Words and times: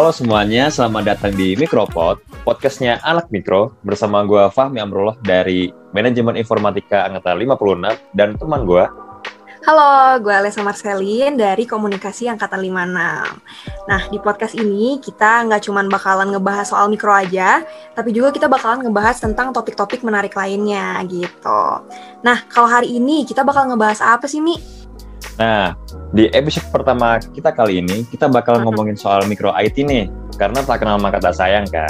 Halo 0.00 0.16
semuanya, 0.16 0.72
selamat 0.72 1.12
datang 1.12 1.36
di 1.36 1.52
Mikropod, 1.60 2.24
podcastnya 2.40 3.04
Anak 3.04 3.28
Mikro, 3.28 3.76
bersama 3.84 4.24
gue 4.24 4.48
Fahmi 4.48 4.80
Amrullah 4.80 5.12
dari 5.20 5.68
Manajemen 5.92 6.40
Informatika 6.40 7.04
Angkatan 7.04 7.36
56, 7.44 8.16
dan 8.16 8.32
teman 8.40 8.64
gue. 8.64 8.80
Halo, 9.60 10.16
gue 10.24 10.32
Alessa 10.32 10.64
Marcelin 10.64 11.36
dari 11.36 11.68
Komunikasi 11.68 12.32
Angkatan 12.32 12.64
56. 12.64 13.92
Nah, 13.92 14.02
di 14.08 14.16
podcast 14.16 14.56
ini 14.56 15.04
kita 15.04 15.44
nggak 15.44 15.68
cuma 15.68 15.84
bakalan 15.84 16.32
ngebahas 16.32 16.72
soal 16.72 16.88
mikro 16.88 17.12
aja, 17.12 17.60
tapi 17.92 18.16
juga 18.16 18.32
kita 18.32 18.48
bakalan 18.48 18.80
ngebahas 18.80 19.20
tentang 19.20 19.52
topik-topik 19.52 20.00
menarik 20.00 20.32
lainnya 20.32 20.96
gitu. 21.12 21.84
Nah, 22.24 22.48
kalau 22.48 22.72
hari 22.72 22.96
ini 22.96 23.28
kita 23.28 23.44
bakal 23.44 23.68
ngebahas 23.68 24.00
apa 24.00 24.24
sih, 24.24 24.40
Mi? 24.40 24.80
Nah, 25.40 25.72
di 26.12 26.28
episode 26.36 26.68
pertama 26.68 27.16
kita 27.16 27.56
kali 27.56 27.80
ini, 27.80 28.04
kita 28.12 28.28
bakal 28.28 28.60
ngomongin 28.60 28.92
soal 28.92 29.24
mikro 29.24 29.56
IT 29.56 29.80
nih, 29.80 30.04
karena 30.36 30.60
tak 30.60 30.84
kenal 30.84 31.00
maka 31.00 31.16
tak 31.16 31.32
sayang 31.32 31.64
kan. 31.64 31.88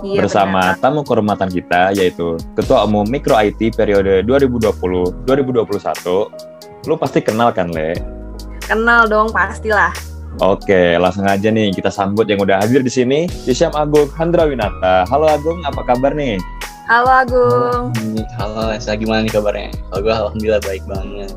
Iya, 0.00 0.24
Bersama 0.24 0.72
benar. 0.72 0.80
tamu 0.80 1.04
kehormatan 1.04 1.52
kita, 1.52 1.92
yaitu 1.92 2.40
Ketua 2.56 2.88
Umum 2.88 3.04
Mikro 3.04 3.36
IT 3.36 3.76
periode 3.76 4.24
2020-2021. 4.24 6.88
Lu 6.88 6.96
pasti 6.96 7.20
kenal 7.20 7.52
kan, 7.52 7.68
Le? 7.68 8.00
Kenal 8.64 9.12
dong, 9.12 9.28
pastilah. 9.28 9.92
Oke, 10.40 10.96
langsung 10.96 11.28
aja 11.28 11.52
nih 11.52 11.76
kita 11.76 11.92
sambut 11.92 12.24
yang 12.32 12.40
udah 12.40 12.64
hadir 12.64 12.80
di 12.80 12.88
sini, 12.88 13.28
Isyam 13.44 13.76
Agung 13.76 14.08
Handrawinata. 14.16 15.04
Halo 15.04 15.28
Agung, 15.28 15.60
apa 15.68 15.84
kabar 15.84 16.16
nih? 16.16 16.40
Halo 16.88 17.12
Agung. 17.12 17.92
Halo 18.40 18.72
Lesa, 18.72 18.96
gimana 18.96 19.20
nih 19.20 19.36
kabarnya? 19.36 19.68
Kalau 19.92 20.00
gue 20.00 20.14
alhamdulillah 20.16 20.64
baik 20.64 20.80
banget. 20.88 21.36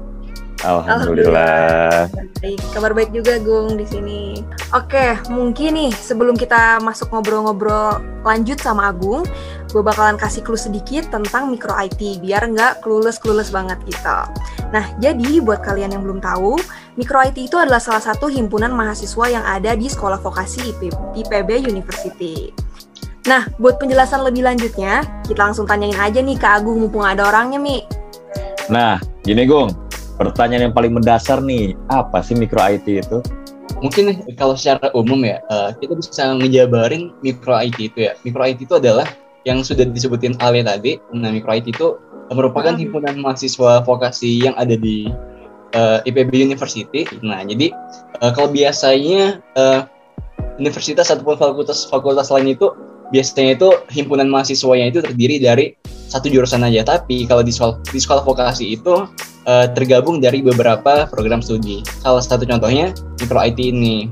Alhamdulillah. 0.64 2.08
Baik, 2.40 2.60
kabar 2.72 2.96
baik 2.96 3.12
juga 3.12 3.36
Gung 3.44 3.76
di 3.76 3.84
sini. 3.84 4.40
Oke, 4.72 5.20
mungkin 5.28 5.76
nih 5.76 5.92
sebelum 5.92 6.40
kita 6.40 6.80
masuk 6.80 7.12
ngobrol-ngobrol 7.12 8.00
lanjut 8.24 8.58
sama 8.64 8.90
Agung, 8.90 9.28
gue 9.70 9.84
bakalan 9.84 10.16
kasih 10.16 10.40
clue 10.40 10.58
sedikit 10.58 11.12
tentang 11.12 11.52
micro 11.52 11.76
IT 11.76 12.24
biar 12.24 12.48
nggak 12.48 12.80
clueless-clueless 12.80 13.52
banget 13.52 13.78
gitu. 13.84 14.18
Nah, 14.72 14.88
jadi 15.04 15.44
buat 15.44 15.60
kalian 15.62 15.94
yang 15.94 16.02
belum 16.08 16.24
tahu, 16.24 16.56
micro 16.96 17.20
IT 17.20 17.38
itu 17.52 17.60
adalah 17.60 17.84
salah 17.84 18.02
satu 18.02 18.32
himpunan 18.32 18.72
mahasiswa 18.72 19.26
yang 19.28 19.44
ada 19.44 19.76
di 19.76 19.92
Sekolah 19.92 20.24
Vokasi 20.24 20.72
IP, 20.72 20.96
IPB 21.20 21.68
University. 21.68 22.56
Nah, 23.28 23.48
buat 23.60 23.80
penjelasan 23.80 24.24
lebih 24.24 24.48
lanjutnya, 24.48 25.04
kita 25.28 25.44
langsung 25.44 25.64
tanyain 25.64 25.96
aja 25.96 26.20
nih 26.20 26.40
ke 26.40 26.48
Agung 26.48 26.80
mumpung 26.80 27.04
ada 27.04 27.28
orangnya, 27.28 27.60
Mi. 27.60 27.84
Nah, 28.72 29.00
gini 29.24 29.44
Gung, 29.44 29.72
pertanyaan 30.24 30.72
yang 30.72 30.76
paling 30.76 30.96
mendasar 30.96 31.44
nih, 31.44 31.76
apa 31.92 32.24
sih 32.24 32.34
mikro 32.40 32.64
IT 32.64 32.88
itu? 32.88 33.20
Mungkin 33.84 34.24
kalau 34.40 34.56
secara 34.56 34.88
umum 34.96 35.20
ya, 35.28 35.44
eh, 35.52 35.70
kita 35.84 36.00
bisa 36.00 36.32
ngejabarin 36.40 37.12
micro 37.20 37.60
IT 37.60 37.78
itu 37.80 38.00
ya. 38.08 38.16
Micro 38.24 38.44
IT 38.48 38.64
itu 38.64 38.80
adalah 38.80 39.04
yang 39.44 39.60
sudah 39.60 39.84
disebutin 39.84 40.40
Ale 40.40 40.64
tadi. 40.64 40.96
Nah, 41.12 41.36
micro 41.36 41.52
IT 41.52 41.76
itu 41.76 42.00
merupakan 42.32 42.74
himpunan 42.74 43.20
mahasiswa 43.20 43.84
vokasi 43.84 44.48
yang 44.48 44.56
ada 44.56 44.80
di 44.80 45.12
eh, 45.76 46.00
IPB 46.08 46.32
University. 46.48 47.04
Nah, 47.20 47.44
jadi 47.44 47.76
eh, 48.24 48.32
kalau 48.32 48.48
biasanya 48.52 49.44
eh, 49.60 49.82
universitas 50.58 51.12
ataupun 51.12 51.36
fakultas-fakultas 51.36 52.32
lain 52.32 52.56
itu 52.56 52.72
biasanya 53.12 53.60
itu 53.60 53.70
himpunan 53.92 54.32
mahasiswanya 54.32 54.90
itu 54.90 55.00
terdiri 55.04 55.38
dari 55.44 55.66
satu 56.08 56.30
jurusan 56.30 56.64
aja. 56.64 56.86
Tapi 56.86 57.26
kalau 57.28 57.44
di 57.44 57.52
sekolah, 57.52 57.82
di 57.84 58.00
sekolah 58.00 58.24
vokasi 58.24 58.80
itu 58.80 59.10
eh, 59.46 59.68
tergabung 59.72 60.20
dari 60.20 60.40
beberapa 60.42 61.08
program 61.08 61.40
studi. 61.40 61.84
Salah 62.02 62.24
satu 62.24 62.44
contohnya 62.44 62.92
micro 63.20 63.40
IT 63.40 63.60
ini. 63.60 64.08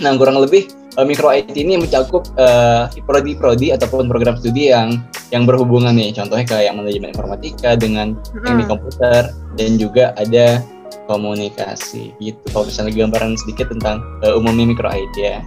Nah, 0.00 0.16
kurang 0.16 0.40
lebih 0.40 0.66
eh, 0.98 1.06
micro 1.06 1.30
IT 1.30 1.52
ini 1.54 1.78
mencakup 1.78 2.26
eh, 2.36 2.88
prodi-prodi 3.04 3.72
ataupun 3.72 4.08
program 4.08 4.36
studi 4.36 4.72
yang 4.72 5.00
yang 5.32 5.48
berhubungan 5.48 5.96
nih. 5.96 6.12
Contohnya 6.12 6.44
kayak 6.44 6.76
manajemen 6.76 7.12
informatika 7.12 7.72
dengan 7.76 8.16
teknik 8.44 8.68
Hmm. 8.68 8.72
komputer 8.76 9.22
dan 9.56 9.70
juga 9.80 10.12
ada 10.16 10.60
komunikasi 11.06 12.12
gitu. 12.18 12.40
Kalau 12.52 12.64
misalnya 12.68 12.92
gambaran 12.94 13.36
sedikit 13.36 13.72
tentang 13.72 14.00
eh, 14.22 14.32
umumnya 14.34 14.66
micro 14.68 14.88
IT 14.88 15.16
ya. 15.16 15.40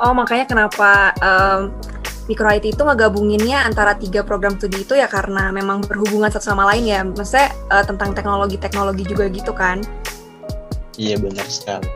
Oh, 0.00 0.16
makanya 0.16 0.48
kenapa 0.48 1.12
em, 1.20 1.68
Micro 2.30 2.46
IT 2.46 2.78
itu 2.78 2.82
ngegabunginnya 2.86 3.66
antara 3.66 3.98
tiga 3.98 4.22
program 4.22 4.54
studi 4.54 4.86
itu 4.86 4.94
ya 4.94 5.10
karena 5.10 5.50
memang 5.50 5.82
berhubungan 5.82 6.30
satu 6.30 6.54
sama 6.54 6.62
lain 6.70 6.86
ya. 6.86 7.02
Maksudnya 7.02 7.50
eh, 7.50 7.82
tentang 7.82 8.14
teknologi-teknologi 8.14 9.02
juga 9.02 9.26
gitu 9.26 9.50
kan. 9.50 9.82
Iya 10.94 11.18
benar 11.18 11.50
sekali. 11.50 11.90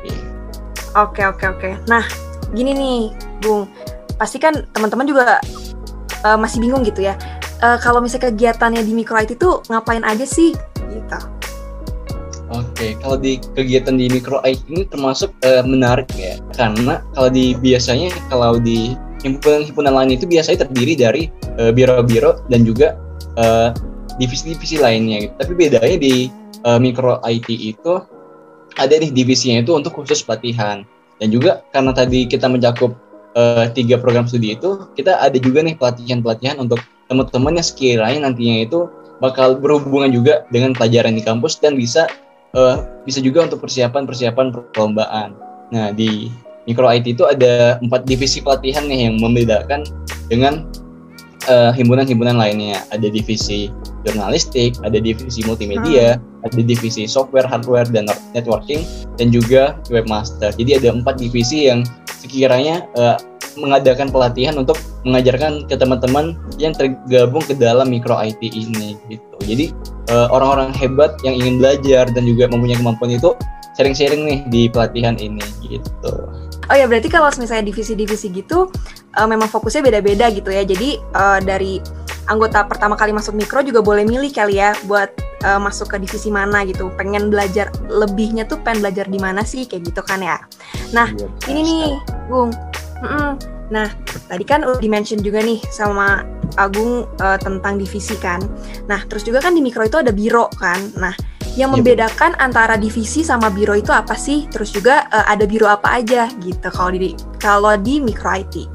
Oke, 0.98 1.22
oke, 1.22 1.44
oke. 1.46 1.70
Nah, 1.86 2.02
gini 2.50 2.74
nih, 2.74 3.00
Bung. 3.38 3.70
Pasti 4.18 4.42
kan 4.42 4.66
teman-teman 4.74 5.06
juga 5.06 5.38
eh, 6.26 6.38
masih 6.38 6.58
bingung 6.58 6.82
gitu 6.82 7.06
ya. 7.06 7.14
Eh, 7.62 7.78
kalau 7.78 8.02
misalnya 8.02 8.34
kegiatannya 8.34 8.82
di 8.82 8.90
Micro 8.90 9.14
IT 9.14 9.38
itu 9.38 9.62
ngapain 9.70 10.02
aja 10.02 10.26
sih? 10.26 10.50
Gitu. 10.90 11.18
Oke, 12.52 12.94
kalau 13.00 13.16
di 13.16 13.40
kegiatan 13.56 13.96
di 13.96 14.06
micro 14.12 14.38
IT 14.44 14.68
ini 14.68 14.84
termasuk 14.86 15.32
eh, 15.42 15.64
menarik 15.64 16.06
ya, 16.14 16.36
karena 16.54 17.00
kalau 17.16 17.32
di 17.32 17.56
biasanya 17.56 18.12
kalau 18.28 18.60
di 18.60 18.94
himpunan-himpunan 19.24 19.92
lain 19.96 20.20
itu 20.20 20.28
biasanya 20.28 20.68
terdiri 20.68 20.94
dari 20.94 21.22
eh, 21.58 21.72
biro-biro 21.72 22.44
dan 22.52 22.62
juga 22.62 22.94
eh, 23.40 23.72
divisi-divisi 24.20 24.78
lainnya. 24.78 25.26
Gitu. 25.26 25.34
Tapi 25.40 25.52
bedanya 25.56 25.96
di 25.96 26.28
eh, 26.62 26.78
micro 26.78 27.18
IT 27.24 27.48
itu 27.48 28.04
ada 28.76 28.94
nih 28.94 29.10
divisinya 29.10 29.64
itu 29.64 29.72
untuk 29.72 29.96
khusus 29.96 30.20
pelatihan 30.22 30.84
dan 31.22 31.28
juga 31.30 31.62
karena 31.70 31.94
tadi 31.94 32.26
kita 32.26 32.50
mencakup 32.50 32.94
eh, 33.38 33.66
tiga 33.74 33.98
program 33.98 34.26
studi 34.26 34.58
itu, 34.58 34.90
kita 34.98 35.18
ada 35.22 35.36
juga 35.38 35.62
nih 35.62 35.78
pelatihan-pelatihan 35.78 36.58
untuk 36.58 36.82
teman-teman 37.06 37.60
yang 37.60 37.66
sekiranya 37.66 38.20
nantinya 38.30 38.56
itu 38.64 38.88
bakal 39.22 39.54
berhubungan 39.54 40.10
juga 40.10 40.42
dengan 40.50 40.74
pelajaran 40.74 41.14
di 41.14 41.22
kampus 41.22 41.62
dan 41.62 41.78
bisa 41.78 42.10
eh, 42.54 42.76
bisa 43.06 43.22
juga 43.22 43.46
untuk 43.46 43.62
persiapan-persiapan 43.62 44.46
perlombaan. 44.74 45.38
Nah, 45.70 45.94
di 45.94 46.30
Micro 46.64 46.88
IT 46.88 47.16
itu 47.16 47.24
ada 47.28 47.76
empat 47.80 48.08
divisi 48.08 48.40
pelatihan 48.40 48.88
nih 48.88 49.10
yang 49.10 49.20
membedakan 49.20 49.84
dengan 50.32 50.64
eh, 51.48 51.70
himpunan-himpunan 51.76 52.36
lainnya. 52.40 52.80
Ada 52.92 53.12
divisi 53.12 53.68
jurnalistik, 54.04 54.76
ada 54.84 55.00
divisi 55.00 55.40
multimedia, 55.44 56.20
ada 56.44 56.60
divisi 56.60 57.08
software, 57.08 57.48
hardware, 57.48 57.88
dan 57.88 58.08
networking, 58.36 58.84
dan 59.16 59.32
juga 59.32 59.76
webmaster. 59.88 60.52
Jadi 60.56 60.80
ada 60.80 60.88
empat 60.92 61.20
divisi 61.20 61.68
yang 61.68 61.84
sekiranya 62.20 62.84
eh, 62.96 63.16
mengadakan 63.60 64.10
pelatihan 64.10 64.58
untuk 64.58 64.78
mengajarkan 65.06 65.68
ke 65.70 65.74
teman-teman 65.78 66.34
yang 66.58 66.74
tergabung 66.74 67.42
ke 67.44 67.54
dalam 67.54 67.92
Micro 67.92 68.16
IT 68.18 68.40
ini 68.40 68.98
gitu. 69.08 69.36
Jadi 69.44 69.64
eh, 70.10 70.28
orang-orang 70.32 70.72
hebat 70.74 71.16
yang 71.22 71.38
ingin 71.38 71.60
belajar 71.60 72.08
dan 72.10 72.24
juga 72.24 72.50
mempunyai 72.50 72.80
kemampuan 72.80 73.14
itu 73.14 73.32
sharing-sharing 73.74 74.22
nih 74.26 74.38
di 74.50 74.62
pelatihan 74.70 75.18
ini 75.18 75.42
gitu. 75.66 76.14
Oh 76.72 76.76
ya, 76.76 76.88
berarti 76.88 77.12
kalau 77.12 77.28
misalnya 77.36 77.64
divisi-divisi 77.68 78.32
gitu 78.32 78.72
eh, 79.16 79.28
memang 79.28 79.48
fokusnya 79.50 79.84
beda-beda 79.84 80.30
gitu 80.32 80.48
ya. 80.48 80.64
Jadi 80.64 80.96
eh, 80.98 81.38
dari 81.44 81.80
anggota 82.24 82.64
pertama 82.64 82.96
kali 82.96 83.12
masuk 83.12 83.36
mikro 83.36 83.60
juga 83.60 83.84
boleh 83.84 84.08
milih 84.08 84.32
kali 84.32 84.56
ya 84.56 84.72
buat 84.88 85.12
eh, 85.44 85.60
masuk 85.60 85.92
ke 85.92 85.96
divisi 86.00 86.32
mana 86.32 86.64
gitu. 86.64 86.88
Pengen 86.96 87.28
belajar 87.28 87.68
lebihnya 87.88 88.48
tuh 88.48 88.60
pengen 88.64 88.84
belajar 88.88 89.06
di 89.08 89.20
mana 89.20 89.44
sih 89.44 89.68
kayak 89.68 89.92
gitu 89.92 90.00
kan 90.00 90.24
ya. 90.24 90.40
Nah, 90.96 91.12
Iya, 91.12 91.28
ini 91.52 91.60
nih, 91.62 91.84
Bung. 92.32 92.50
Mm-mm. 93.04 93.30
Nah, 93.72 93.88
tadi 94.28 94.44
kan 94.44 94.60
udah 94.64 94.80
di-mention 94.80 95.24
juga 95.24 95.40
nih 95.40 95.60
sama 95.72 96.24
Agung 96.54 97.04
eh, 97.18 97.38
tentang 97.40 97.76
divisi 97.76 98.14
kan. 98.16 98.40
Nah, 98.86 99.02
terus 99.10 99.26
juga 99.26 99.42
kan 99.42 99.52
di 99.52 99.60
mikro 99.60 99.82
itu 99.84 99.98
ada 99.98 100.14
biro 100.14 100.46
kan. 100.54 100.78
Nah, 100.96 101.12
yang 101.54 101.70
Iya, 101.70 101.78
membedakan 101.78 102.34
antara 102.42 102.74
divisi 102.74 103.22
sama 103.22 103.46
biro 103.50 103.78
itu 103.78 103.94
apa 103.94 104.18
sih? 104.18 104.50
Terus 104.50 104.74
juga 104.74 105.06
eh, 105.10 105.26
ada 105.30 105.46
biro 105.46 105.70
apa 105.70 106.02
aja 106.02 106.26
gitu 106.42 106.68
kalau 106.70 106.90
di 106.90 107.14
kalau 107.38 107.74
di 107.78 108.02
micro 108.02 108.30
IT. 108.34 108.66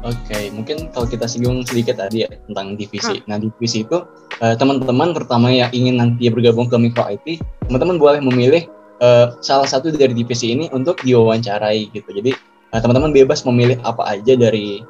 Oke, 0.00 0.48
mungkin 0.56 0.88
kalau 0.96 1.04
kita 1.04 1.28
singgung 1.28 1.60
sedikit 1.68 2.00
tadi 2.00 2.24
ya 2.24 2.28
tentang 2.48 2.72
divisi. 2.76 3.20
Nah, 3.28 3.36
divisi 3.36 3.84
itu 3.84 4.00
eh, 4.40 4.56
teman-teman 4.56 5.12
pertama 5.12 5.52
yang 5.52 5.68
ingin 5.76 6.00
nanti 6.00 6.32
bergabung 6.32 6.72
ke 6.72 6.76
Micro 6.80 7.04
IT, 7.04 7.40
teman-teman 7.68 8.00
boleh 8.00 8.20
memilih 8.24 8.64
eh, 9.04 9.26
salah 9.44 9.68
satu 9.68 9.92
dari 9.92 10.16
divisi 10.16 10.56
ini 10.56 10.72
untuk 10.72 11.04
diwawancarai 11.04 11.92
gitu. 11.92 12.08
Jadi 12.16 12.32
eh, 12.72 12.80
teman-teman 12.80 13.12
bebas 13.12 13.44
memilih 13.44 13.76
apa 13.84 14.08
aja 14.08 14.32
dari 14.40 14.80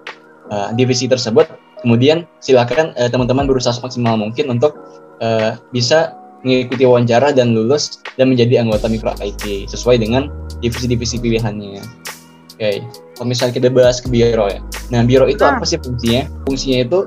eh, 0.46 0.68
divisi 0.78 1.10
tersebut. 1.10 1.50
Kemudian 1.82 2.30
silakan 2.38 2.94
eh, 2.94 3.10
teman-teman 3.10 3.50
berusaha 3.50 3.74
semaksimal 3.74 4.14
mungkin 4.14 4.46
untuk 4.46 4.78
eh, 5.18 5.58
bisa 5.74 6.19
mengikuti 6.42 6.84
wawancara 6.88 7.32
dan 7.34 7.52
lulus 7.52 8.00
dan 8.16 8.32
menjadi 8.32 8.64
anggota 8.64 8.88
Micro 8.88 9.12
IT 9.20 9.68
sesuai 9.70 10.00
dengan 10.00 10.32
divisi-divisi 10.60 11.20
pilihannya. 11.20 11.82
Oke, 12.56 12.84
kalau 13.16 13.26
misalnya 13.28 13.54
kita 13.56 13.68
bahas 13.72 14.04
ke 14.04 14.08
biro 14.12 14.48
ya. 14.52 14.60
Nah, 14.92 15.00
biro 15.04 15.24
itu 15.24 15.40
Hmm. 15.40 15.56
apa 15.56 15.64
sih 15.64 15.80
fungsinya? 15.80 16.28
Fungsinya 16.44 16.78
itu 16.84 16.98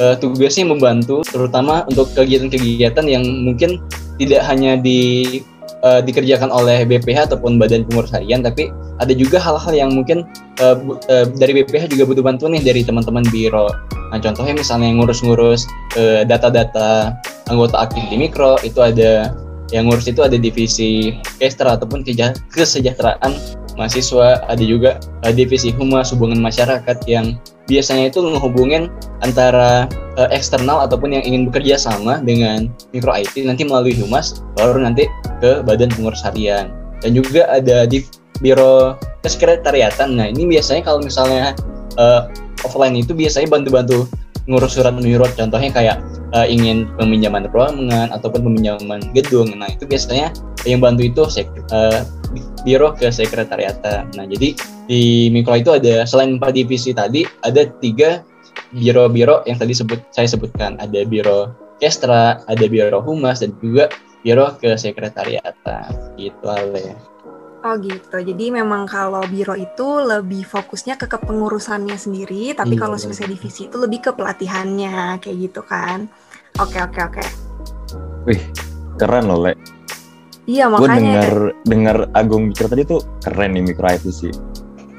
eh, 0.00 0.16
tugasnya 0.16 0.64
membantu 0.64 1.20
terutama 1.28 1.84
untuk 1.84 2.08
kegiatan-kegiatan 2.16 3.04
yang 3.04 3.20
mungkin 3.44 3.76
tidak 4.16 4.40
hanya 4.48 4.80
di 4.80 5.40
uh, 5.82 6.00
dikerjakan 6.00 6.48
oleh 6.48 6.86
BPH 6.86 7.32
ataupun 7.32 7.58
Badan 7.58 7.84
Pengurus 7.86 8.14
Harian, 8.14 8.40
tapi 8.40 8.70
ada 9.02 9.12
juga 9.12 9.42
hal-hal 9.42 9.72
yang 9.74 9.90
mungkin 9.92 10.24
uh, 10.62 10.78
uh, 11.10 11.26
dari 11.36 11.62
BPH 11.62 11.90
juga 11.92 12.06
butuh 12.06 12.24
bantuan 12.24 12.54
nih 12.54 12.62
dari 12.62 12.80
teman-teman 12.86 13.26
biro. 13.28 13.68
Nah, 14.14 14.18
contohnya 14.22 14.54
misalnya 14.54 14.92
yang 14.92 15.02
ngurus-ngurus 15.02 15.66
uh, 15.98 16.22
data-data 16.24 17.16
anggota 17.52 17.84
aktif 17.84 18.02
di 18.08 18.16
mikro 18.16 18.56
itu 18.64 18.80
ada 18.80 19.36
yang 19.72 19.88
ngurus 19.88 20.08
itu 20.08 20.20
ada 20.20 20.36
divisi 20.36 21.16
kestra 21.40 21.76
ataupun 21.80 22.04
kesejahteraan 22.52 23.32
mahasiswa, 23.76 24.44
ada 24.44 24.60
juga 24.60 25.00
uh, 25.24 25.32
divisi 25.32 25.72
humas 25.72 26.12
hubungan 26.12 26.40
masyarakat 26.40 26.96
yang 27.08 27.40
biasanya 27.70 28.12
itu 28.12 28.20
menghubungin 28.20 28.92
antara 29.24 29.88
uh, 30.20 30.28
eksternal 30.28 30.84
ataupun 30.84 31.16
yang 31.16 31.24
ingin 31.24 31.48
bekerja 31.48 31.80
sama 31.80 32.20
dengan 32.20 32.68
mikro 32.92 33.12
IT 33.16 33.32
nanti 33.48 33.64
melalui 33.64 33.96
humas 33.96 34.44
baru 34.60 34.82
nanti 34.82 35.08
ke 35.40 35.64
badan 35.64 35.88
pengurus 35.92 36.20
harian. 36.20 36.68
Dan 37.02 37.18
juga 37.18 37.48
ada 37.50 37.88
di 37.88 38.04
biro 38.38 38.94
kesekretariatan. 39.24 40.14
Nah 40.14 40.30
ini 40.30 40.46
biasanya 40.46 40.86
kalau 40.86 41.02
misalnya 41.02 41.56
uh, 41.98 42.28
offline 42.62 42.94
itu 42.94 43.16
biasanya 43.16 43.50
bantu-bantu 43.50 44.06
ngurus 44.46 44.78
surat 44.78 44.94
menyurat. 44.94 45.32
Contohnya 45.34 45.70
kayak 45.74 45.96
uh, 46.32 46.46
ingin 46.48 46.88
peminjaman 46.96 47.48
ruangan 47.52 48.10
ataupun 48.12 48.44
peminjaman 48.44 49.00
gedung 49.16 49.52
nah 49.56 49.68
itu 49.68 49.84
biasanya 49.84 50.32
yang 50.66 50.82
bantu 50.82 51.02
itu 51.06 51.22
uh, 51.74 52.00
biro 52.62 52.94
ke 52.94 53.10
sekretariatan. 53.10 54.14
Nah, 54.14 54.24
jadi 54.26 54.54
di 54.86 55.28
mikro 55.30 55.58
itu 55.58 55.74
ada 55.74 56.06
selain 56.06 56.38
empat 56.38 56.54
divisi 56.54 56.94
tadi, 56.94 57.26
ada 57.42 57.66
tiga 57.82 58.22
biro-biro 58.72 59.42
yang 59.44 59.58
tadi 59.58 59.74
sebut 59.74 60.00
saya 60.14 60.30
sebutkan. 60.30 60.78
Ada 60.78 61.04
biro 61.06 61.52
kestra, 61.82 62.40
ada 62.46 62.64
biro 62.70 63.02
humas, 63.02 63.42
dan 63.42 63.54
juga 63.58 63.90
biro 64.22 64.54
ke 64.58 64.78
sekretariatan. 64.78 65.90
Gitu 66.16 66.46
Ale. 66.46 67.11
Oh 67.62 67.78
gitu. 67.78 68.18
Jadi 68.18 68.50
memang 68.50 68.90
kalau 68.90 69.22
biro 69.30 69.54
itu 69.54 69.86
lebih 70.02 70.42
fokusnya 70.42 70.98
ke 70.98 71.06
kepengurusannya 71.06 71.94
sendiri, 71.94 72.58
tapi 72.58 72.74
iya, 72.74 72.82
kalau 72.82 72.98
selesai 72.98 73.30
divisi 73.30 73.70
itu 73.70 73.78
lebih 73.78 74.02
ke 74.02 74.10
pelatihannya 74.18 75.22
kayak 75.22 75.36
gitu 75.38 75.62
kan. 75.62 76.10
Oke 76.58 76.82
oke 76.82 76.98
oke. 76.98 77.22
Wih, 78.26 78.42
keren 78.98 79.30
loh, 79.30 79.46
Le. 79.46 79.54
Iya 80.50 80.66
makanya. 80.66 80.90
Gue 80.90 80.98
denger 80.98 81.30
denger 81.62 81.96
Agung 82.18 82.50
bicara 82.50 82.68
tadi 82.74 82.82
tuh 82.82 83.00
keren 83.22 83.54
nih 83.54 83.62
micro 83.62 83.86
IT 83.86 84.10
sih. 84.10 84.34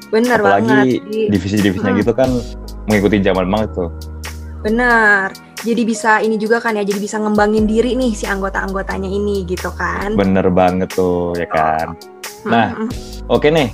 Bener 0.08 0.40
Apalagi 0.40 1.04
banget. 1.04 1.28
divisi-divisinya 1.36 1.92
hmm. 1.92 2.00
gitu 2.00 2.12
kan 2.16 2.30
mengikuti 2.88 3.20
zaman 3.20 3.44
banget 3.44 3.70
tuh. 3.76 3.90
Bener. 4.64 5.28
Jadi 5.64 5.82
bisa 5.84 6.20
ini 6.20 6.36
juga 6.40 6.60
kan 6.60 6.76
ya, 6.76 6.84
jadi 6.84 7.00
bisa 7.00 7.20
ngembangin 7.20 7.64
diri 7.68 7.96
nih 7.96 8.12
si 8.12 8.24
anggota-anggotanya 8.24 9.08
ini 9.08 9.44
gitu 9.44 9.68
kan. 9.72 10.16
Bener 10.16 10.48
banget 10.48 10.92
tuh 10.96 11.36
ya 11.36 11.48
kan. 11.48 11.92
Oh. 11.92 12.13
Nah, 12.48 12.76
hmm. 12.76 12.90
oke 13.28 13.44
okay 13.44 13.50
nih. 13.50 13.68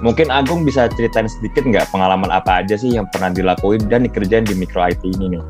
Mungkin 0.00 0.32
Agung 0.32 0.64
bisa 0.64 0.88
ceritain 0.96 1.28
sedikit 1.28 1.60
nggak 1.68 1.92
pengalaman 1.92 2.32
apa 2.32 2.64
aja 2.64 2.72
sih 2.72 2.96
yang 2.96 3.04
pernah 3.12 3.28
dilakuin 3.28 3.84
dan 3.84 4.08
dikerjain 4.08 4.48
di 4.48 4.56
micro 4.56 4.80
IT 4.80 5.04
ini 5.04 5.36
nih? 5.36 5.44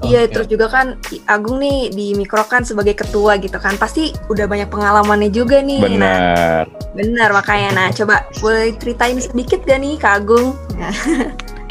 Iya, 0.00 0.24
okay. 0.24 0.32
terus 0.32 0.48
juga 0.48 0.66
kan 0.72 0.96
Agung 1.28 1.60
nih 1.60 1.92
di 1.92 2.16
Mikro 2.16 2.40
kan 2.48 2.64
sebagai 2.64 2.96
ketua 2.96 3.36
gitu 3.36 3.60
kan, 3.60 3.76
pasti 3.76 4.16
udah 4.32 4.48
banyak 4.48 4.72
pengalamannya 4.72 5.28
juga 5.28 5.60
nih. 5.60 5.76
Benar. 5.84 6.64
Nah, 6.64 6.96
benar 6.96 7.28
makanya. 7.36 7.70
Nah, 7.76 7.88
coba 7.92 8.24
boleh 8.40 8.72
ceritain 8.80 9.20
sedikit 9.20 9.60
gak 9.68 9.76
nih 9.76 10.00
Kak 10.00 10.24
Agung? 10.24 10.56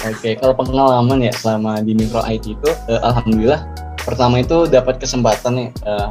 Oke, 0.06 0.14
okay, 0.14 0.34
kalau 0.38 0.54
pengalaman 0.54 1.26
ya 1.26 1.34
selama 1.34 1.82
di 1.82 1.98
Mikro 1.98 2.22
IT 2.22 2.54
itu, 2.54 2.70
uh, 2.70 3.02
alhamdulillah 3.02 3.66
pertama 4.10 4.42
itu 4.42 4.66
dapat 4.66 4.98
kesempatan 4.98 5.54
nih 5.54 5.70
uh, 5.86 6.10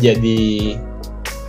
jadi 0.00 0.40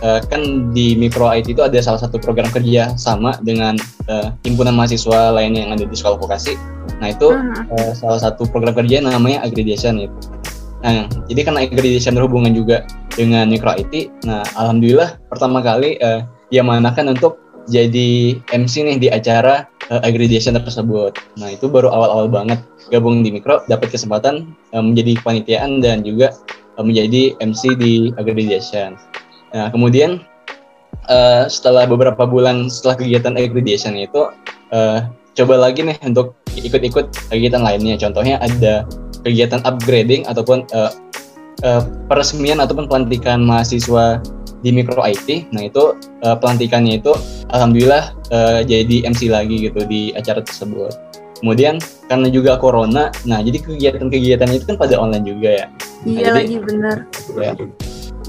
uh, 0.02 0.20
kan 0.26 0.72
di 0.74 0.94
Mikro 0.94 1.30
IT 1.30 1.52
itu 1.52 1.62
ada 1.62 1.78
salah 1.82 2.00
satu 2.00 2.18
program 2.18 2.48
kerja 2.50 2.94
sama 2.98 3.36
dengan 3.42 3.78
uh, 4.10 4.34
himpunan 4.44 4.74
mahasiswa 4.74 5.34
lainnya 5.34 5.66
yang 5.66 5.72
ada 5.74 5.84
di 5.86 5.96
sekolah 5.96 6.18
vokasi. 6.18 6.54
Nah 6.98 7.14
itu 7.14 7.34
uh-huh. 7.34 7.74
uh, 7.74 7.92
salah 7.94 8.20
satu 8.20 8.46
program 8.48 8.74
kerja 8.74 9.02
namanya 9.02 9.44
aggregation 9.44 10.02
itu. 10.02 10.18
Nah 10.82 11.10
jadi 11.26 11.40
karena 11.46 11.60
aggregation 11.66 12.14
berhubungan 12.14 12.54
juga 12.54 12.86
dengan 13.18 13.50
Mikro 13.50 13.74
IT, 13.74 14.22
nah 14.22 14.46
alhamdulillah 14.54 15.18
pertama 15.26 15.58
kali 15.58 15.98
uh, 15.98 16.22
dia 16.54 16.62
manakan 16.62 17.18
untuk 17.18 17.42
jadi 17.68 18.40
MC 18.48 18.80
nih 18.86 18.96
di 18.96 19.08
acara 19.12 19.68
uh, 19.92 20.00
aggregation 20.02 20.56
tersebut. 20.56 21.18
Nah 21.36 21.52
itu 21.52 21.68
baru 21.68 21.92
awal-awal 21.92 22.26
banget 22.32 22.60
gabung 22.88 23.20
di 23.20 23.30
Mikro, 23.30 23.62
dapat 23.68 23.92
kesempatan 23.92 24.56
uh, 24.72 24.82
menjadi 24.82 25.20
kepanitiaan 25.20 25.84
dan 25.84 26.00
juga 26.02 26.32
uh, 26.80 26.84
menjadi 26.84 27.36
MC 27.44 27.76
di 27.76 28.10
aggregation. 28.16 28.96
Nah, 29.54 29.68
kemudian 29.72 30.22
uh, 31.08 31.48
setelah 31.48 31.88
beberapa 31.88 32.28
bulan 32.28 32.68
setelah 32.68 33.00
kegiatan 33.00 33.34
accreditation 33.36 33.96
itu 33.96 34.28
uh, 34.72 35.08
coba 35.38 35.54
lagi 35.56 35.86
nih 35.86 35.96
untuk 36.04 36.36
ikut-ikut 36.58 37.32
kegiatan 37.32 37.62
lainnya. 37.62 37.96
Contohnya 37.96 38.42
ada 38.42 38.84
kegiatan 39.22 39.62
upgrading 39.64 40.26
ataupun 40.26 40.66
uh, 40.74 40.92
uh, 41.64 41.82
peresmian 42.10 42.58
ataupun 42.58 42.86
pelantikan 42.90 43.42
mahasiswa 43.42 44.20
di 44.62 44.70
Micro 44.74 44.98
IT. 45.06 45.54
Nah, 45.54 45.70
itu 45.70 45.94
uh, 46.26 46.36
pelantikannya 46.36 46.98
itu 46.98 47.14
alhamdulillah 47.54 48.14
uh, 48.34 48.60
jadi 48.66 49.06
MC 49.06 49.30
lagi 49.30 49.70
gitu 49.70 49.86
di 49.86 50.10
acara 50.18 50.42
tersebut. 50.42 50.90
Kemudian 51.38 51.78
karena 52.10 52.26
juga 52.34 52.58
corona, 52.58 53.14
nah 53.22 53.38
jadi 53.38 53.62
kegiatan-kegiatannya 53.62 54.58
itu 54.58 54.66
kan 54.74 54.76
pada 54.76 54.98
online 54.98 55.22
juga 55.22 55.50
ya. 55.54 55.66
Nah, 56.02 56.18
iya 56.18 56.30
lagi 56.34 56.56
benar. 56.58 57.06
Ya, 57.38 57.54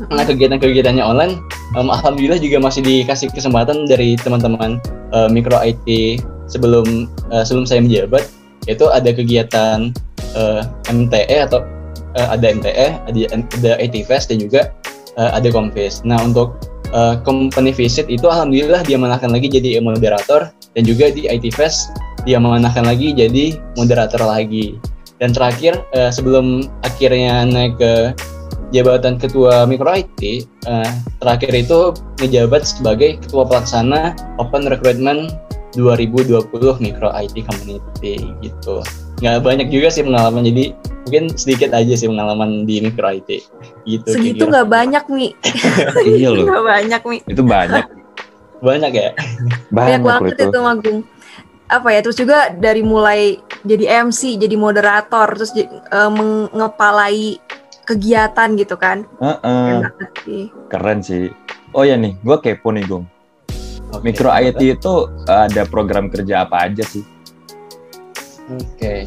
Nah 0.07 0.23
kegiatan-kegiatannya 0.23 1.03
online, 1.03 1.43
um, 1.75 1.91
alhamdulillah 1.91 2.39
juga 2.39 2.63
masih 2.63 2.79
dikasih 2.79 3.27
kesempatan 3.35 3.83
dari 3.83 4.15
teman-teman 4.15 4.79
uh, 5.11 5.27
mikro 5.27 5.59
IT 5.59 6.19
sebelum 6.47 7.11
uh, 7.35 7.43
sebelum 7.43 7.67
saya 7.67 7.83
menjabat, 7.83 8.23
yaitu 8.65 8.87
ada 8.87 9.11
kegiatan 9.11 9.91
uh, 10.39 10.63
MTE 10.87 11.51
atau 11.51 11.67
uh, 12.15 12.27
ada 12.31 12.45
MTE, 12.47 12.87
ada 13.11 13.19
ada 13.35 13.71
IT 13.83 14.07
Fest 14.07 14.31
dan 14.31 14.39
juga 14.39 14.71
uh, 15.19 15.35
ada 15.35 15.51
Komfest. 15.51 16.07
Nah 16.07 16.23
untuk 16.23 16.55
uh, 16.95 17.19
company 17.27 17.75
visit 17.75 18.07
itu 18.07 18.25
alhamdulillah 18.25 18.81
dia 18.87 18.95
menangkan 18.95 19.35
lagi 19.35 19.51
jadi 19.51 19.83
moderator 19.83 20.49
dan 20.73 20.83
juga 20.87 21.11
di 21.11 21.27
IT 21.27 21.51
Fest 21.51 21.91
dia 22.23 22.39
menangkan 22.39 22.87
lagi 22.87 23.11
jadi 23.11 23.59
moderator 23.75 24.23
lagi. 24.23 24.79
Dan 25.19 25.35
terakhir 25.35 25.75
sebelum 26.15 26.63
akhirnya 26.79 27.43
naik 27.43 27.75
ke 27.75 28.15
jabatan 28.69 29.17
ketua 29.17 29.65
Mikro 29.65 29.89
IT 29.89 30.45
uh, 30.69 30.85
eh, 30.85 30.91
terakhir 31.21 31.51
itu 31.53 31.79
ngejabat 32.21 32.61
sebagai 32.65 33.17
ketua 33.21 33.43
pelaksana 33.49 34.13
Open 34.37 34.69
Recruitment 34.69 35.33
2020 35.77 36.49
Mikro 36.81 37.09
IT 37.13 37.35
Community 37.45 38.15
gitu. 38.41 38.81
Nggak 39.19 39.43
banyak 39.43 39.67
juga 39.69 39.87
sih 39.91 40.01
pengalaman 40.05 40.47
jadi 40.47 40.73
mungkin 41.05 41.33
sedikit 41.33 41.73
aja 41.73 41.93
sih 41.97 42.07
pengalaman 42.09 42.69
di 42.69 42.81
Mikro 42.81 43.09
IT 43.09 43.29
gitu. 43.85 44.09
Segitu 44.09 44.45
nggak 44.45 44.69
banyak 44.69 45.03
nih. 45.09 45.31
iya 46.09 46.29
loh. 46.33 46.45
Nggak 46.45 46.65
banyak 46.65 47.01
nih. 47.01 47.19
Itu 47.29 47.41
banyak. 47.45 47.85
banyak 48.67 48.91
ya. 48.91 49.09
Banyak, 49.69 50.01
banyak 50.01 50.01
banget 50.03 50.31
itu, 50.35 50.43
itu 50.51 50.59
Magung. 50.59 50.99
Apa 51.69 51.93
ya 51.93 51.99
terus 52.01 52.17
juga 52.17 52.49
dari 52.49 52.81
mulai 52.81 53.37
jadi 53.61 54.03
MC, 54.09 54.41
jadi 54.41 54.57
moderator, 54.57 55.29
terus 55.37 55.53
uh, 55.93 56.09
mengepalai 56.09 57.37
kegiatan 57.89 58.53
gitu 58.53 58.77
kan. 58.77 59.09
Uh 59.17 59.41
-uh. 59.41 59.81
sih. 60.21 60.53
Keren 60.69 61.01
sih. 61.01 61.33
Oh 61.73 61.81
ya 61.81 61.97
nih, 61.97 62.13
gue 62.21 62.37
kepo 62.37 62.69
nih 62.69 62.85
Gung. 62.85 63.09
Okay, 63.89 64.05
Mikro 64.05 64.29
IT 64.29 64.61
itu 64.61 64.93
ada 65.25 65.65
program 65.65 66.13
kerja 66.13 66.45
apa 66.45 66.69
aja 66.69 66.85
sih? 66.85 67.01
Oke, 68.53 68.65
okay. 68.77 68.99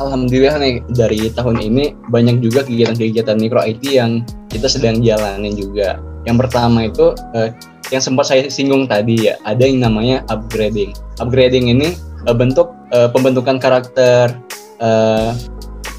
Alhamdulillah 0.00 0.56
nih 0.60 0.80
dari 0.96 1.28
tahun 1.28 1.60
ini 1.60 1.92
banyak 2.08 2.40
juga 2.40 2.64
kegiatan-kegiatan 2.64 3.36
mikro 3.36 3.60
IT 3.64 3.84
yang 3.84 4.24
kita 4.48 4.68
sedang 4.68 5.04
jalanin 5.04 5.52
juga. 5.56 6.00
Yang 6.24 6.36
pertama 6.48 6.88
itu 6.88 7.12
uh, 7.36 7.52
yang 7.92 8.00
sempat 8.00 8.32
saya 8.32 8.48
singgung 8.48 8.88
tadi 8.88 9.28
ya, 9.28 9.36
ada 9.44 9.64
yang 9.64 9.84
namanya 9.84 10.24
upgrading. 10.32 10.96
Upgrading 11.20 11.68
ini 11.72 11.96
uh, 12.28 12.36
bentuk 12.36 12.72
uh, 12.96 13.08
pembentukan 13.12 13.60
karakter 13.60 14.32
uh, 14.80 15.36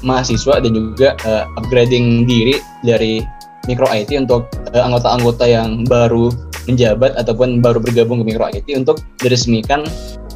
mahasiswa 0.06 0.62
dan 0.62 0.70
juga 0.72 1.18
uh, 1.26 1.44
upgrading 1.58 2.24
diri 2.24 2.62
dari 2.86 3.20
Mikro 3.66 3.90
IT 3.90 4.14
untuk 4.14 4.46
uh, 4.72 4.82
anggota-anggota 4.86 5.44
yang 5.44 5.82
baru 5.84 6.30
menjabat 6.70 7.18
ataupun 7.18 7.58
baru 7.58 7.82
bergabung 7.82 8.22
ke 8.22 8.34
Mikro 8.34 8.46
IT 8.54 8.70
untuk 8.78 9.02
diresmikan 9.18 9.82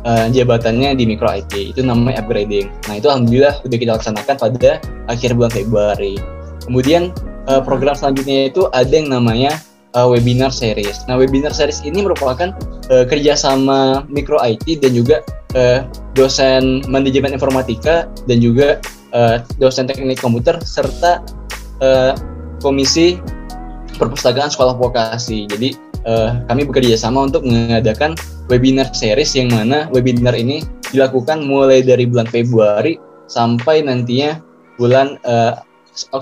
uh, 0.04 0.26
jabatannya 0.30 0.98
di 0.98 1.06
Mikro 1.06 1.30
IT. 1.30 1.74
Itu 1.74 1.86
namanya 1.86 2.26
upgrading. 2.26 2.70
Nah, 2.90 2.94
itu 2.98 3.06
alhamdulillah 3.06 3.62
sudah 3.62 3.78
kita 3.78 3.90
laksanakan 3.98 4.34
pada 4.36 4.70
akhir 5.06 5.38
bulan 5.38 5.52
Februari. 5.54 6.14
Kemudian 6.66 7.14
uh, 7.46 7.62
program 7.62 7.94
selanjutnya 7.94 8.50
itu 8.50 8.66
ada 8.74 8.90
yang 8.90 9.10
namanya 9.10 9.54
uh, 9.94 10.08
webinar 10.10 10.52
series. 10.52 11.02
Nah, 11.06 11.18
webinar 11.18 11.54
series 11.54 11.82
ini 11.82 12.04
merupakan 12.04 12.54
uh, 12.90 13.04
kerjasama 13.06 14.06
Mikro 14.10 14.38
IT 14.42 14.82
dan 14.82 14.92
juga 14.94 15.22
uh, 15.54 15.86
dosen 16.14 16.84
manajemen 16.86 17.34
informatika 17.34 18.06
dan 18.26 18.38
juga 18.38 18.78
uh, 19.14 19.42
dosen 19.58 19.86
teknik 19.90 20.20
komputer 20.20 20.58
serta 20.62 21.22
uh, 21.82 22.12
komisi 22.62 23.18
perpustakaan 23.96 24.52
sekolah 24.52 24.76
vokasi. 24.78 25.48
Jadi 25.50 25.74
uh, 26.06 26.40
kami 26.46 26.66
bekerja 26.68 26.96
sama 26.96 27.26
untuk 27.26 27.42
mengadakan 27.44 28.14
webinar 28.48 28.90
series 28.94 29.34
yang 29.34 29.50
mana 29.50 29.86
webinar 29.90 30.34
ini 30.34 30.62
dilakukan 30.90 31.46
mulai 31.46 31.82
dari 31.86 32.06
bulan 32.06 32.26
Februari 32.26 32.98
sampai 33.30 33.86
nantinya 33.86 34.42
bulan 34.74 35.20
uh, 35.22 35.62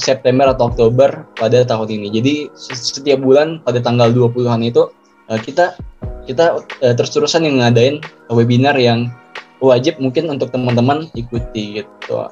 September 0.00 0.50
atau 0.50 0.70
Oktober 0.72 1.26
pada 1.38 1.62
tahun 1.62 1.88
ini. 1.88 2.08
Jadi 2.10 2.34
setiap 2.56 3.22
bulan 3.22 3.62
pada 3.62 3.78
tanggal 3.78 4.10
20-an 4.10 4.64
itu 4.66 4.90
uh, 5.30 5.38
kita 5.38 5.78
kita 6.28 6.60
uh, 6.60 6.94
terus-terusan 6.94 7.46
yang 7.46 7.62
ngadain 7.62 8.02
webinar 8.28 8.76
yang 8.76 9.08
wajib 9.58 9.98
mungkin 9.98 10.30
untuk 10.30 10.54
teman-teman 10.54 11.10
ikuti 11.14 11.82
gitu. 11.82 12.28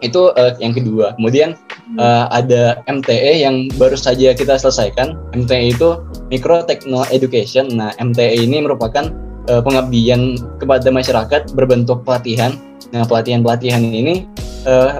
Itu 0.00 0.32
uh, 0.34 0.56
yang 0.58 0.72
kedua. 0.72 1.12
Kemudian 1.16 1.56
uh, 2.00 2.26
ada 2.32 2.80
MTE 2.88 3.44
yang 3.44 3.68
baru 3.76 3.96
saja 3.96 4.32
kita 4.32 4.56
selesaikan. 4.56 5.16
MTE 5.36 5.76
itu 5.76 6.00
Micro 6.32 6.64
Techno 6.64 7.04
Education. 7.12 7.68
Nah, 7.76 7.92
MTE 8.00 8.48
ini 8.48 8.64
merupakan 8.64 9.12
uh, 9.52 9.60
pengabdian 9.60 10.40
kepada 10.56 10.88
masyarakat 10.88 11.52
berbentuk 11.52 12.02
pelatihan. 12.04 12.56
Nah, 12.90 13.04
pelatihan-pelatihan 13.04 13.84
ini 13.84 14.24
uh, 14.64 14.98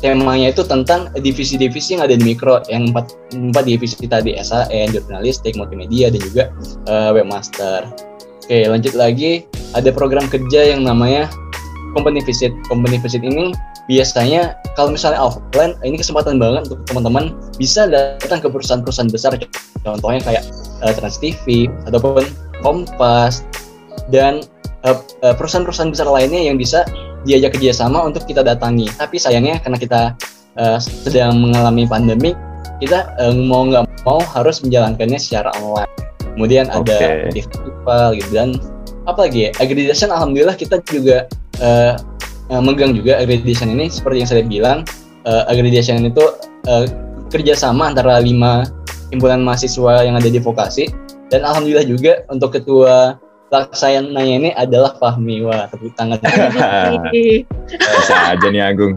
temanya 0.00 0.48
itu 0.48 0.64
tentang 0.64 1.12
divisi-divisi 1.12 1.96
yang 1.96 2.08
ada 2.08 2.16
di 2.16 2.24
mikro 2.24 2.64
yang 2.72 2.88
empat, 2.88 3.12
empat 3.36 3.64
divisi 3.68 4.08
tadi 4.08 4.32
SAN, 4.40 4.96
jurnalistik, 4.96 5.54
multimedia 5.60 6.08
dan 6.08 6.20
juga 6.24 6.42
uh, 6.88 7.12
webmaster. 7.12 7.84
Oke 8.44 8.66
lanjut 8.66 8.96
lagi 8.96 9.46
ada 9.76 9.92
program 9.92 10.26
kerja 10.26 10.74
yang 10.74 10.82
namanya 10.88 11.28
company 11.92 12.24
visit. 12.24 12.50
Company 12.66 12.96
visit 12.96 13.20
ini 13.20 13.52
biasanya 13.86 14.56
kalau 14.74 14.96
misalnya 14.96 15.20
offline 15.20 15.76
ini 15.84 16.00
kesempatan 16.00 16.40
banget 16.40 16.72
untuk 16.72 16.80
teman-teman 16.88 17.36
bisa 17.60 17.84
datang 17.90 18.40
ke 18.40 18.48
perusahaan-perusahaan 18.48 19.10
besar 19.12 19.36
contohnya 19.84 20.20
kayak 20.24 20.44
uh, 20.80 20.92
Trans 20.96 21.20
TV 21.20 21.68
ataupun 21.84 22.24
Kompas 22.60 23.44
dan 24.12 24.44
perusahaan-perusahaan 25.20 25.92
besar 25.92 26.08
lainnya 26.08 26.40
yang 26.40 26.56
bisa 26.56 26.84
diajak 27.24 27.56
kerjasama 27.56 28.04
untuk 28.06 28.24
kita 28.24 28.40
datangi. 28.44 28.88
Tapi 28.96 29.16
sayangnya 29.20 29.60
karena 29.60 29.78
kita 29.78 30.00
uh, 30.56 30.78
sedang 30.80 31.40
mengalami 31.40 31.84
pandemi, 31.84 32.32
kita 32.80 33.12
uh, 33.20 33.34
mau 33.34 33.68
nggak 33.68 33.84
mau 34.04 34.20
harus 34.36 34.60
menjalankannya 34.64 35.18
secara 35.20 35.52
online. 35.60 35.90
Kemudian 36.36 36.70
okay. 36.72 37.26
ada 37.28 37.32
festival 37.34 38.06
gitu 38.16 38.30
dan 38.32 38.48
apa 39.04 39.26
lagi 39.28 39.48
ya? 39.48 39.50
Alhamdulillah 40.08 40.56
kita 40.56 40.78
juga 40.88 41.26
uh, 41.60 41.98
uh, 42.50 42.62
megang 42.62 42.92
juga 42.96 43.18
accreditation 43.20 43.70
ini 43.70 43.90
seperti 43.90 44.16
yang 44.22 44.28
saya 44.28 44.42
bilang 44.44 44.78
uh, 45.26 45.52
itu 45.52 46.24
uh, 46.66 46.84
kerjasama 47.30 47.94
antara 47.94 48.18
lima 48.18 48.66
himpunan 49.14 49.42
mahasiswa 49.42 50.06
yang 50.06 50.18
ada 50.18 50.28
di 50.30 50.38
vokasi 50.42 50.90
dan 51.30 51.46
alhamdulillah 51.46 51.86
juga 51.86 52.26
untuk 52.30 52.58
ketua 52.58 53.18
laksananya 53.50 54.34
ini 54.40 54.50
adalah 54.54 54.94
Fahmi. 54.96 55.42
Wah, 55.42 55.66
tepuk 55.68 55.92
tangan. 55.98 56.22
Bisa 57.68 58.16
aja 58.34 58.46
nih 58.46 58.62
Agung. 58.62 58.94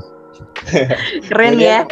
Keren 1.28 1.58
ya. 1.60 1.84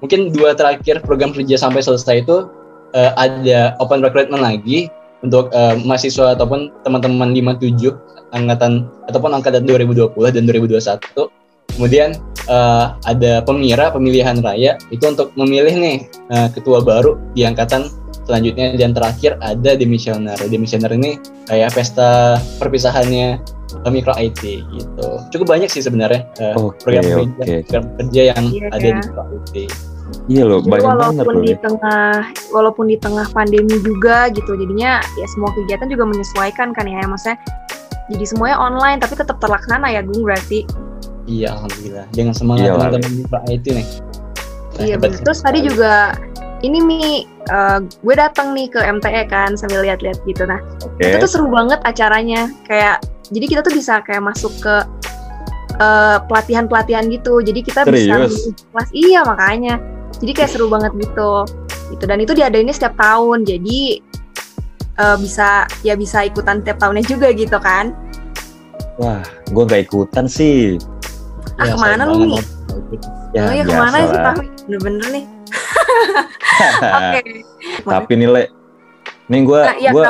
Mungkin 0.00 0.32
dua 0.32 0.56
terakhir 0.56 1.04
program 1.04 1.36
kerja 1.36 1.60
sampai 1.60 1.84
selesai 1.84 2.24
itu 2.24 2.48
uh, 2.96 3.12
ada 3.18 3.76
open 3.82 4.00
recruitment 4.00 4.42
lagi 4.42 4.88
untuk 5.20 5.50
uh, 5.50 5.74
mahasiswa 5.82 6.38
ataupun 6.38 6.70
teman-teman 6.86 7.34
57 7.34 7.90
angkatan 8.30 8.86
ataupun 9.10 9.30
angkatan 9.34 9.66
2020 9.66 10.14
dan 10.14 10.42
2021. 10.46 11.74
Kemudian 11.74 12.10
uh, 12.50 12.94
ada 13.06 13.42
pemira 13.42 13.90
pemilihan 13.90 14.38
raya 14.42 14.78
itu 14.90 15.04
untuk 15.06 15.34
memilih 15.34 15.74
nih 15.74 15.96
uh, 16.30 16.48
ketua 16.50 16.82
baru 16.82 17.18
di 17.34 17.46
angkatan 17.46 17.86
selanjutnya 18.28 18.76
dan 18.76 18.92
terakhir 18.92 19.40
ada 19.40 19.72
demisioner 19.72 20.36
demisioner 20.52 20.92
ini 20.92 21.16
kayak 21.48 21.72
pesta 21.72 22.36
perpisahannya 22.60 23.40
mikro 23.88 24.12
IT 24.20 24.42
gitu 24.68 25.08
cukup 25.32 25.56
banyak 25.56 25.72
sih 25.72 25.80
sebenarnya 25.80 26.28
uh, 26.44 26.56
okay, 26.60 27.00
program, 27.00 27.02
okay. 27.04 27.12
Kerja, 27.16 27.56
program 27.64 27.84
kerja 27.96 28.22
yang 28.36 28.44
iya, 28.52 28.68
ada 28.68 28.84
ya. 28.84 28.92
di 28.92 29.00
mikro 29.00 29.24
IT 29.32 29.56
Iya 30.28 30.44
loh, 30.44 30.60
Jadi 30.64 30.72
banyak 30.72 30.88
walaupun 30.88 31.16
banget 31.20 31.44
di 31.44 31.54
tengah 31.60 32.12
walaupun 32.52 32.84
di 32.88 32.96
tengah 32.96 33.26
pandemi 33.32 33.76
juga 33.80 34.32
gitu, 34.32 34.56
jadinya 34.56 35.04
ya 35.04 35.26
semua 35.36 35.52
kegiatan 35.52 35.88
juga 35.88 36.04
menyesuaikan 36.08 36.72
kan 36.72 36.84
ya, 36.88 37.00
maksudnya 37.04 37.36
jadi 38.08 38.24
semuanya 38.24 38.56
online 38.56 39.04
tapi 39.04 39.20
tetap 39.20 39.36
terlaksana 39.36 39.88
ya, 39.92 40.00
Gung 40.00 40.24
berarti. 40.24 40.64
Iya, 41.28 41.60
alhamdulillah. 41.60 42.06
Dengan 42.16 42.32
semangat 42.32 42.64
iya, 42.64 42.72
teman-teman 42.72 43.12
mikro 43.20 43.38
IT 43.52 43.66
nih. 43.68 43.86
Iya, 44.80 44.96
betul. 44.96 45.20
Terus 45.28 45.40
tadi 45.44 45.58
juga 45.60 45.92
ini 46.62 46.78
Mi, 46.82 47.02
uh, 47.50 47.78
gue 47.82 48.14
datang 48.18 48.50
nih 48.50 48.66
ke 48.70 48.80
MTE 48.82 49.30
kan 49.30 49.54
sambil 49.54 49.86
lihat-lihat 49.86 50.18
gitu. 50.26 50.42
Nah, 50.42 50.58
okay. 50.82 51.14
itu 51.14 51.16
tuh 51.22 51.30
seru 51.30 51.46
banget 51.46 51.78
acaranya. 51.86 52.50
Kayak 52.66 53.04
jadi 53.30 53.46
kita 53.46 53.60
tuh 53.62 53.74
bisa 53.74 54.02
kayak 54.02 54.24
masuk 54.24 54.50
ke 54.58 54.76
pelatihan 55.78 56.26
pelatihan-pelatihan 56.26 57.04
gitu. 57.14 57.38
Jadi 57.38 57.60
kita 57.62 57.86
Serius? 57.86 58.34
bisa 58.34 58.50
kelas 58.74 58.90
iya 58.90 59.20
makanya. 59.22 59.78
Jadi 60.18 60.32
kayak 60.34 60.50
seru 60.50 60.66
banget 60.66 60.90
gitu. 60.98 61.46
Gitu 61.94 62.04
dan 62.04 62.18
itu 62.18 62.32
diadainnya 62.34 62.74
setiap 62.74 62.98
tahun. 62.98 63.46
Jadi 63.46 64.02
uh, 64.98 65.16
bisa 65.22 65.70
ya 65.86 65.94
bisa 65.94 66.26
ikutan 66.26 66.66
tiap 66.66 66.82
tahunnya 66.82 67.06
juga 67.06 67.30
gitu 67.30 67.56
kan. 67.62 67.94
Wah, 68.98 69.22
gue 69.54 69.62
gak 69.62 69.86
ikutan 69.86 70.26
sih. 70.26 70.74
Ah, 71.62 71.70
ya, 71.70 71.74
ke 71.74 71.78
mana 71.78 72.02
lu 72.10 72.34
nih? 72.34 72.42
Ya, 73.30 73.46
oh 73.46 73.54
ya 73.54 73.62
ke 73.62 73.74
mana 73.78 73.96
sih 74.10 74.18
Pak? 74.18 74.34
Bener-bener 74.66 75.06
nih. 75.14 75.24
Oke. 76.98 77.20
Tapi 77.94 78.12
nilai 78.14 78.44
nih 79.28 79.40
gue 79.44 79.60
nah, 79.60 79.76
iya, 79.76 79.90
gue 79.92 80.04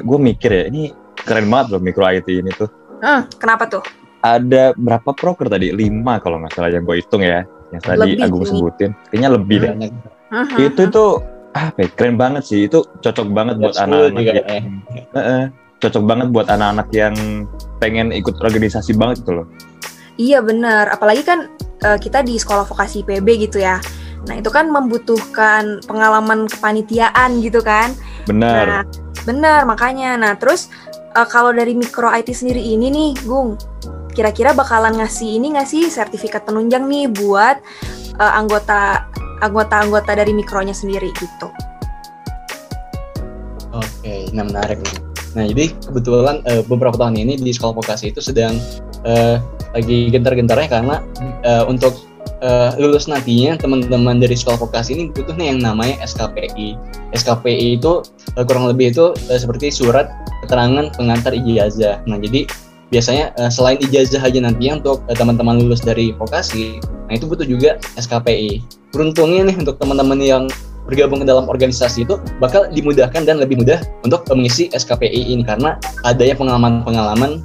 gue 0.00 0.18
mikir 0.18 0.48
ya 0.48 0.64
ini 0.72 0.88
keren 1.12 1.46
banget 1.52 1.76
loh 1.76 1.80
mikro 1.80 2.04
IT 2.08 2.28
ini 2.28 2.50
tuh. 2.56 2.68
Hmm, 3.02 3.26
kenapa 3.36 3.66
tuh? 3.68 3.82
Ada 4.22 4.72
berapa 4.78 5.10
proker 5.12 5.50
tadi? 5.50 5.74
Lima 5.74 6.22
kalau 6.22 6.38
nggak 6.42 6.54
salah 6.54 6.70
yang 6.70 6.86
gue 6.86 6.96
hitung 7.02 7.22
ya. 7.22 7.42
Yang 7.74 7.82
tadi 7.88 7.98
lebih 7.98 8.18
Agung 8.22 8.44
sebutin. 8.46 8.90
Kayaknya 9.10 9.30
lebih 9.34 9.56
hmm. 9.58 9.64
deh. 9.64 9.72
Uh 10.32 10.36
-huh. 10.46 10.58
Itu 10.70 10.80
itu 10.88 11.04
apa 11.52 11.78
ya, 11.82 11.88
keren 11.92 12.16
banget 12.16 12.42
sih. 12.46 12.60
Itu 12.70 12.86
cocok 13.02 13.26
banget 13.34 13.60
buat 13.60 13.76
anak-anak 13.76 14.22
yang 14.22 14.46
eh. 14.46 14.62
uh 15.12 15.18
-uh, 15.18 15.42
cocok 15.82 16.02
banget 16.06 16.28
buat 16.30 16.46
anak-anak 16.46 16.88
yang 16.94 17.14
pengen 17.82 18.14
ikut 18.14 18.38
organisasi 18.38 18.94
banget 18.94 19.26
gitu 19.26 19.42
loh. 19.42 19.46
Iya 20.20 20.44
benar, 20.44 20.92
apalagi 20.92 21.24
kan 21.24 21.48
uh, 21.82 21.98
kita 21.98 22.22
di 22.22 22.36
sekolah 22.38 22.68
vokasi 22.68 23.02
PB 23.02 23.48
gitu 23.50 23.58
ya. 23.58 23.82
Nah, 24.22 24.34
itu 24.38 24.50
kan 24.54 24.70
membutuhkan 24.70 25.82
pengalaman 25.82 26.46
kepanitiaan 26.46 27.42
gitu 27.42 27.58
kan. 27.58 27.90
Benar. 28.30 28.64
Nah, 28.66 28.82
benar 29.26 29.60
makanya. 29.66 30.14
Nah, 30.14 30.38
terus 30.38 30.70
uh, 31.18 31.26
kalau 31.26 31.50
dari 31.50 31.74
mikro 31.74 32.06
IT 32.06 32.30
sendiri 32.30 32.62
ini 32.62 32.86
nih, 32.92 33.10
Gung, 33.26 33.58
kira-kira 34.14 34.54
bakalan 34.54 34.94
ngasih 35.00 35.40
ini 35.40 35.56
nggak 35.56 35.68
sih 35.68 35.88
sertifikat 35.90 36.46
penunjang 36.46 36.86
nih 36.86 37.10
buat 37.10 37.58
uh, 38.20 38.32
anggota 38.38 39.08
anggota-anggota 39.42 40.14
dari 40.14 40.30
mikronya 40.30 40.76
sendiri 40.76 41.10
gitu. 41.18 41.50
Oke, 43.74 44.30
nah 44.30 44.46
menarik 44.46 44.78
nih. 44.78 44.96
Nah, 45.32 45.48
jadi 45.48 45.72
kebetulan 45.80 46.44
uh, 46.44 46.62
beberapa 46.68 46.94
tahun 46.94 47.16
ini 47.16 47.40
di 47.40 47.50
sekolah 47.50 47.74
vokasi 47.74 48.12
itu 48.12 48.20
sedang 48.20 48.54
uh, 49.02 49.40
lagi 49.72 50.12
gentar-gentarnya 50.12 50.68
karena 50.68 50.96
uh, 51.42 51.64
untuk 51.66 51.96
uh, 52.42 52.74
lulus 52.76 53.06
nantinya 53.06 53.56
teman-teman 53.56 54.18
dari 54.18 54.34
sekolah 54.34 54.58
vokasi 54.58 54.98
ini 54.98 55.04
butuh 55.14 55.32
nih 55.38 55.54
yang 55.54 55.60
namanya 55.62 56.02
SKPI. 56.04 56.76
SKPI 57.14 57.80
itu 57.80 58.02
uh, 58.36 58.44
kurang 58.44 58.68
lebih 58.68 58.92
itu 58.92 59.14
uh, 59.14 59.38
seperti 59.38 59.70
surat 59.70 60.10
keterangan 60.44 60.90
pengantar 60.98 61.32
ijazah. 61.32 62.02
Nah, 62.04 62.18
jadi 62.18 62.44
biasanya 62.92 63.32
uh, 63.40 63.48
selain 63.48 63.80
ijazah 63.80 64.20
aja 64.20 64.38
nantinya 64.42 64.82
untuk 64.82 65.00
uh, 65.06 65.16
teman-teman 65.16 65.62
lulus 65.62 65.80
dari 65.80 66.12
vokasi, 66.12 66.82
nah 67.08 67.14
itu 67.16 67.24
butuh 67.24 67.46
juga 67.46 67.80
SKPI. 67.96 68.60
Beruntungnya 68.92 69.48
nih 69.48 69.56
untuk 69.56 69.80
teman-teman 69.80 70.20
yang 70.20 70.44
bergabung 70.82 71.22
ke 71.22 71.26
dalam 71.30 71.46
organisasi 71.46 72.02
itu 72.02 72.18
bakal 72.42 72.66
dimudahkan 72.74 73.22
dan 73.22 73.38
lebih 73.38 73.62
mudah 73.62 73.78
untuk 74.02 74.26
mengisi 74.34 74.66
SKPI 74.74 75.30
ini 75.30 75.46
karena 75.46 75.78
adanya 76.02 76.34
pengalaman-pengalaman 76.34 77.38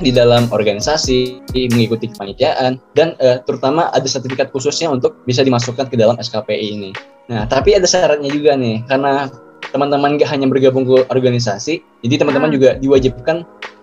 di 0.00 0.10
dalam 0.10 0.48
organisasi, 0.48 1.44
mengikuti 1.70 2.08
kepanitiaan, 2.08 2.80
dan 2.96 3.14
uh, 3.20 3.38
terutama 3.44 3.92
ada 3.92 4.08
sertifikat 4.08 4.48
khususnya 4.50 4.88
untuk 4.88 5.20
bisa 5.28 5.44
dimasukkan 5.44 5.92
ke 5.92 5.96
dalam 6.00 6.16
SKPI 6.16 6.66
ini. 6.80 6.90
Nah, 7.28 7.46
tapi 7.46 7.76
ada 7.76 7.86
syaratnya 7.86 8.32
juga 8.32 8.56
nih, 8.56 8.82
karena 8.88 9.28
teman-teman 9.70 10.18
gak 10.18 10.30
hanya 10.32 10.50
bergabung 10.50 10.82
ke 10.88 11.06
organisasi, 11.12 11.84
jadi 12.02 12.24
teman-teman 12.24 12.50
hmm. 12.50 12.56
juga 12.58 12.70
diwajibkan 12.80 13.36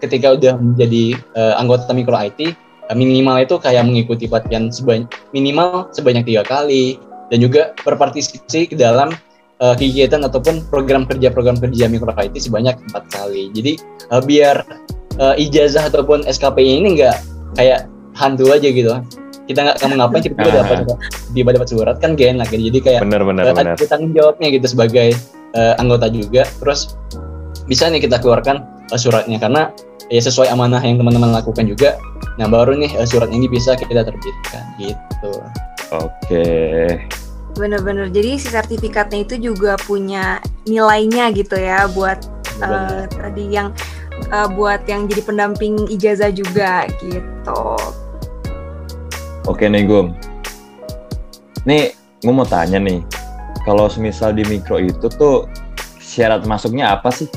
ketika 0.04 0.36
udah 0.36 0.54
menjadi 0.60 1.16
uh, 1.38 1.54
anggota 1.62 1.94
mikro 1.96 2.18
IT, 2.18 2.40
uh, 2.44 2.92
eh, 2.92 2.96
minimal 2.98 3.40
itu 3.40 3.56
kayak 3.62 3.88
mengikuti 3.88 4.28
pelatihan 4.28 4.68
sebanyak 4.74 5.08
minimal 5.32 5.88
sebanyak 5.96 6.28
tiga 6.28 6.44
kali, 6.44 7.00
dan 7.32 7.40
juga 7.40 7.72
berpartisipasi 7.86 8.74
ke 8.74 8.76
dalam 8.76 9.16
uh, 9.64 9.76
kegiatan 9.78 10.24
ataupun 10.28 10.66
program 10.68 11.08
kerja 11.08 11.32
program 11.32 11.56
kerja 11.56 11.88
mikro 11.88 12.12
IT 12.12 12.36
sebanyak 12.36 12.76
empat 12.92 13.04
kali. 13.14 13.54
Jadi 13.56 13.80
uh, 14.12 14.22
biar 14.24 14.64
uh, 15.22 15.36
ijazah 15.38 15.90
ataupun 15.90 16.26
SKPI 16.26 16.82
ini 16.82 16.98
nggak 17.02 17.18
kayak 17.58 17.90
hantu 18.18 18.50
aja 18.54 18.70
gitu. 18.70 18.92
Kita 19.48 19.60
nggak 19.64 19.78
kamu 19.80 19.94
ngapain 20.00 20.22
tiba-tiba 20.26 20.52
dapat 20.64 20.78
tiba 21.32 21.50
dapat 21.56 21.68
surat 21.70 21.96
kan 22.00 22.18
gak 22.18 22.36
enak 22.36 22.48
gitu. 22.52 22.64
Jadi 22.74 22.80
kayak 22.84 23.02
bener, 23.06 23.22
bener, 23.24 23.44
uh, 23.52 23.56
ada 23.56 23.76
tanggung 23.86 24.14
jawabnya 24.14 24.48
gitu 24.52 24.68
sebagai 24.68 25.16
uh, 25.56 25.74
anggota 25.80 26.12
juga. 26.12 26.44
Terus 26.60 26.98
bisa 27.68 27.88
nih 27.88 28.04
kita 28.04 28.20
keluarkan 28.20 28.64
uh, 28.92 29.00
suratnya. 29.00 29.40
Karena 29.40 29.72
ya 30.08 30.22
sesuai 30.24 30.52
amanah 30.52 30.80
yang 30.84 31.00
teman-teman 31.00 31.32
lakukan 31.32 31.68
juga. 31.68 31.96
Nah 32.38 32.48
baru 32.48 32.76
nih 32.76 32.92
uh, 33.00 33.08
surat 33.08 33.32
ini 33.32 33.48
bisa 33.48 33.76
kita 33.76 34.04
terbitkan 34.04 34.64
gitu. 34.80 35.34
Oke. 35.96 36.46
Bener-bener. 37.56 38.12
Jadi 38.12 38.38
si 38.38 38.48
sertifikatnya 38.52 39.24
itu 39.24 39.36
juga 39.52 39.80
punya 39.82 40.44
nilainya 40.68 41.32
gitu 41.32 41.56
ya 41.56 41.88
buat 41.90 42.20
uh, 42.62 43.08
tadi 43.08 43.56
yang 43.56 43.72
uh, 44.34 44.48
buat 44.52 44.84
yang 44.88 45.06
jadi 45.06 45.22
pendamping 45.24 45.88
ijazah 45.92 46.32
juga 46.32 46.88
gitu 47.04 47.64
oke 49.48 49.64
nih 49.64 49.84
Gum 49.88 50.16
nih 51.68 51.92
gue 52.24 52.34
mau 52.34 52.48
tanya 52.48 52.80
nih 52.80 53.04
kalau 53.68 53.92
semisal 53.92 54.32
di 54.32 54.48
mikro 54.48 54.80
itu 54.80 55.12
tuh 55.12 55.48
syarat 56.00 56.48
masuknya 56.48 56.96
apa 56.96 57.12
sih 57.12 57.28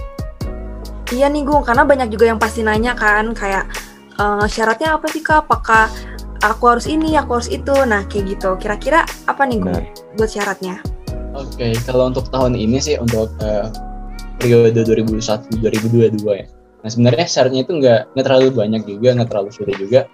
Iya 1.10 1.26
nih 1.26 1.42
Gung, 1.42 1.66
karena 1.66 1.82
banyak 1.82 2.08
juga 2.14 2.30
yang 2.30 2.38
pasti 2.38 2.62
nanya 2.62 2.94
kan 2.94 3.34
kayak 3.34 3.66
uh, 4.22 4.46
syaratnya 4.46 4.94
apa 4.94 5.10
sih 5.10 5.18
kak? 5.18 5.42
Apakah 5.42 5.90
aku 6.38 6.64
harus 6.70 6.86
ini, 6.86 7.18
aku 7.18 7.42
harus 7.42 7.50
itu? 7.50 7.74
Nah 7.82 8.06
kayak 8.06 8.38
gitu. 8.38 8.54
Kira-kira 8.62 9.02
apa 9.26 9.42
nih 9.42 9.58
Gung 9.58 9.82
buat 10.14 10.30
syaratnya? 10.30 10.78
Oke, 11.34 11.58
okay, 11.58 11.72
kalau 11.82 12.14
untuk 12.14 12.30
tahun 12.30 12.54
ini 12.54 12.78
sih 12.78 12.94
untuk 13.02 13.26
uh, 13.42 13.66
periode 14.38 14.86
2001-2022 14.86 16.22
ya. 16.30 16.46
Nah 16.80 16.88
sebenarnya 16.88 17.26
syaratnya 17.28 17.62
itu 17.64 17.72
nggak 17.76 18.16
nggak 18.16 18.24
terlalu 18.24 18.48
banyak 18.52 18.82
juga, 18.88 19.08
nggak 19.16 19.28
terlalu 19.28 19.50
sulit 19.52 19.76
juga. 19.76 20.08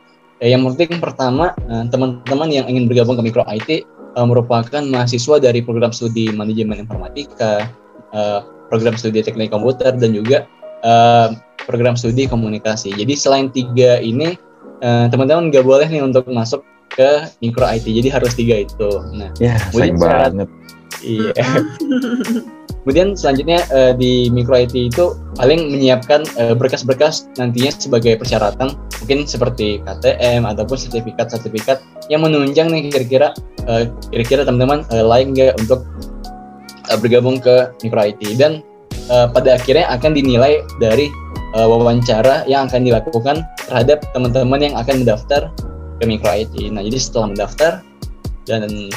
Eh, 0.44 0.52
yang 0.52 0.68
penting 0.68 1.00
pertama 1.00 1.56
uh, 1.72 1.84
teman-teman 1.88 2.48
yang 2.52 2.68
ingin 2.68 2.84
bergabung 2.84 3.16
ke 3.16 3.24
Mikro 3.24 3.40
IT 3.48 3.88
uh, 4.20 4.26
merupakan 4.28 4.82
mahasiswa 4.84 5.40
dari 5.40 5.64
program 5.64 5.96
studi 5.96 6.28
manajemen 6.28 6.84
informatika, 6.84 7.64
uh, 8.12 8.44
program 8.68 9.00
studi 9.00 9.24
teknik 9.24 9.48
komputer 9.48 9.96
dan 9.96 10.12
juga 10.12 10.44
uh, 10.84 11.32
program 11.64 11.96
studi 11.96 12.28
komunikasi. 12.28 12.92
Jadi 12.92 13.16
selain 13.16 13.48
tiga 13.48 13.96
ini 13.96 14.36
uh, 14.84 15.08
teman-teman 15.08 15.48
nggak 15.48 15.64
boleh 15.64 15.88
nih 15.88 16.04
untuk 16.04 16.28
masuk 16.28 16.60
ke 16.92 17.28
mikro 17.40 17.64
IT. 17.68 17.88
Jadi 17.88 18.08
harus 18.08 18.32
tiga 18.32 18.60
itu. 18.60 18.90
Nah, 19.16 19.32
ya, 19.40 19.56
sayang 19.72 20.00
banget. 20.00 20.48
Iya. 21.04 21.32
Kemudian 22.86 23.18
selanjutnya 23.18 23.66
uh, 23.74 23.92
di 23.98 24.30
mikro 24.30 24.54
IT 24.54 24.70
itu 24.78 25.18
paling 25.34 25.74
menyiapkan 25.74 26.22
berkas-berkas 26.54 27.26
uh, 27.34 27.42
nantinya 27.42 27.74
sebagai 27.74 28.14
persyaratan 28.14 28.78
mungkin 29.02 29.26
seperti 29.26 29.82
KTM 29.82 30.46
ataupun 30.46 30.78
sertifikat-sertifikat 30.78 31.82
yang 32.06 32.22
menunjang 32.22 32.70
nih 32.70 32.86
kira-kira 32.94 33.34
uh, 33.66 33.90
kira-kira 34.14 34.46
teman-teman 34.46 34.86
uh, 34.94 35.02
lain 35.02 35.34
nggak 35.34 35.58
untuk 35.66 35.82
uh, 36.86 36.98
bergabung 37.02 37.42
ke 37.42 37.74
mikro 37.82 38.06
IT 38.06 38.22
dan 38.38 38.62
uh, 39.10 39.26
pada 39.30 39.58
akhirnya 39.58 39.90
akan 39.90 40.14
dinilai 40.14 40.62
dari 40.78 41.10
uh, 41.54 41.66
wawancara 41.66 42.44
yang 42.46 42.66
akan 42.68 42.86
dilakukan 42.86 43.42
terhadap 43.66 44.04
teman-teman 44.12 44.60
yang 44.62 44.74
akan 44.78 45.02
mendaftar 45.02 45.50
ke 45.96 46.04
Mikro 46.04 46.30
IT. 46.30 46.54
Nah, 46.70 46.84
jadi 46.84 46.98
setelah 47.00 47.26
mendaftar 47.32 47.72
dan 48.46 48.92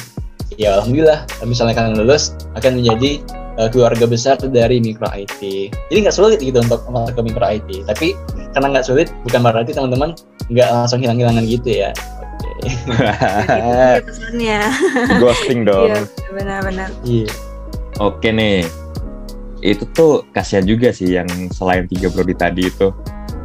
ya 0.58 0.80
alhamdulillah 0.80 1.26
misalnya 1.46 1.74
kalian 1.78 1.94
lulus 2.00 2.34
akan 2.58 2.82
menjadi 2.82 3.22
uh, 3.60 3.68
keluarga 3.68 4.08
besar 4.08 4.40
dari 4.40 4.80
Mikro 4.80 5.06
IT. 5.12 5.40
Jadi 5.70 5.98
nggak 6.00 6.16
sulit 6.16 6.38
gitu 6.40 6.58
untuk 6.58 6.82
masuk 6.88 7.20
ke 7.20 7.22
Mikro 7.30 7.46
IT. 7.46 7.86
Tapi 7.86 8.16
karena 8.56 8.66
nggak 8.74 8.86
sulit 8.86 9.08
bukan 9.28 9.40
berarti 9.44 9.70
teman-teman 9.76 10.16
nggak 10.50 10.68
langsung 10.72 10.98
hilang-hilangan 10.98 11.44
gitu 11.46 11.68
ya. 11.84 11.90
Oke. 11.94 12.50
Okay. 14.30 15.16
Ghosting 15.20 15.68
dong. 15.68 15.92
Iya, 15.92 16.00
benar-benar. 16.32 16.88
Iya. 17.04 17.28
Oke 18.00 18.32
nih, 18.32 18.64
itu 19.60 19.84
tuh 19.92 20.24
kasihan 20.32 20.64
juga 20.64 20.88
sih 20.88 21.20
yang 21.20 21.28
selain 21.52 21.84
tiga 21.88 22.08
prodi 22.08 22.32
tadi 22.32 22.68
itu 22.68 22.88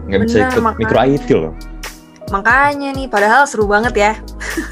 nggak 0.08 0.20
bisa 0.24 0.38
ikut 0.48 0.62
makanya. 0.64 0.80
mikro 0.80 1.00
IT 1.04 1.28
loh 1.34 1.54
makanya 2.34 2.90
nih 2.94 3.06
padahal 3.10 3.46
seru 3.46 3.70
banget 3.70 3.94
ya. 3.94 4.14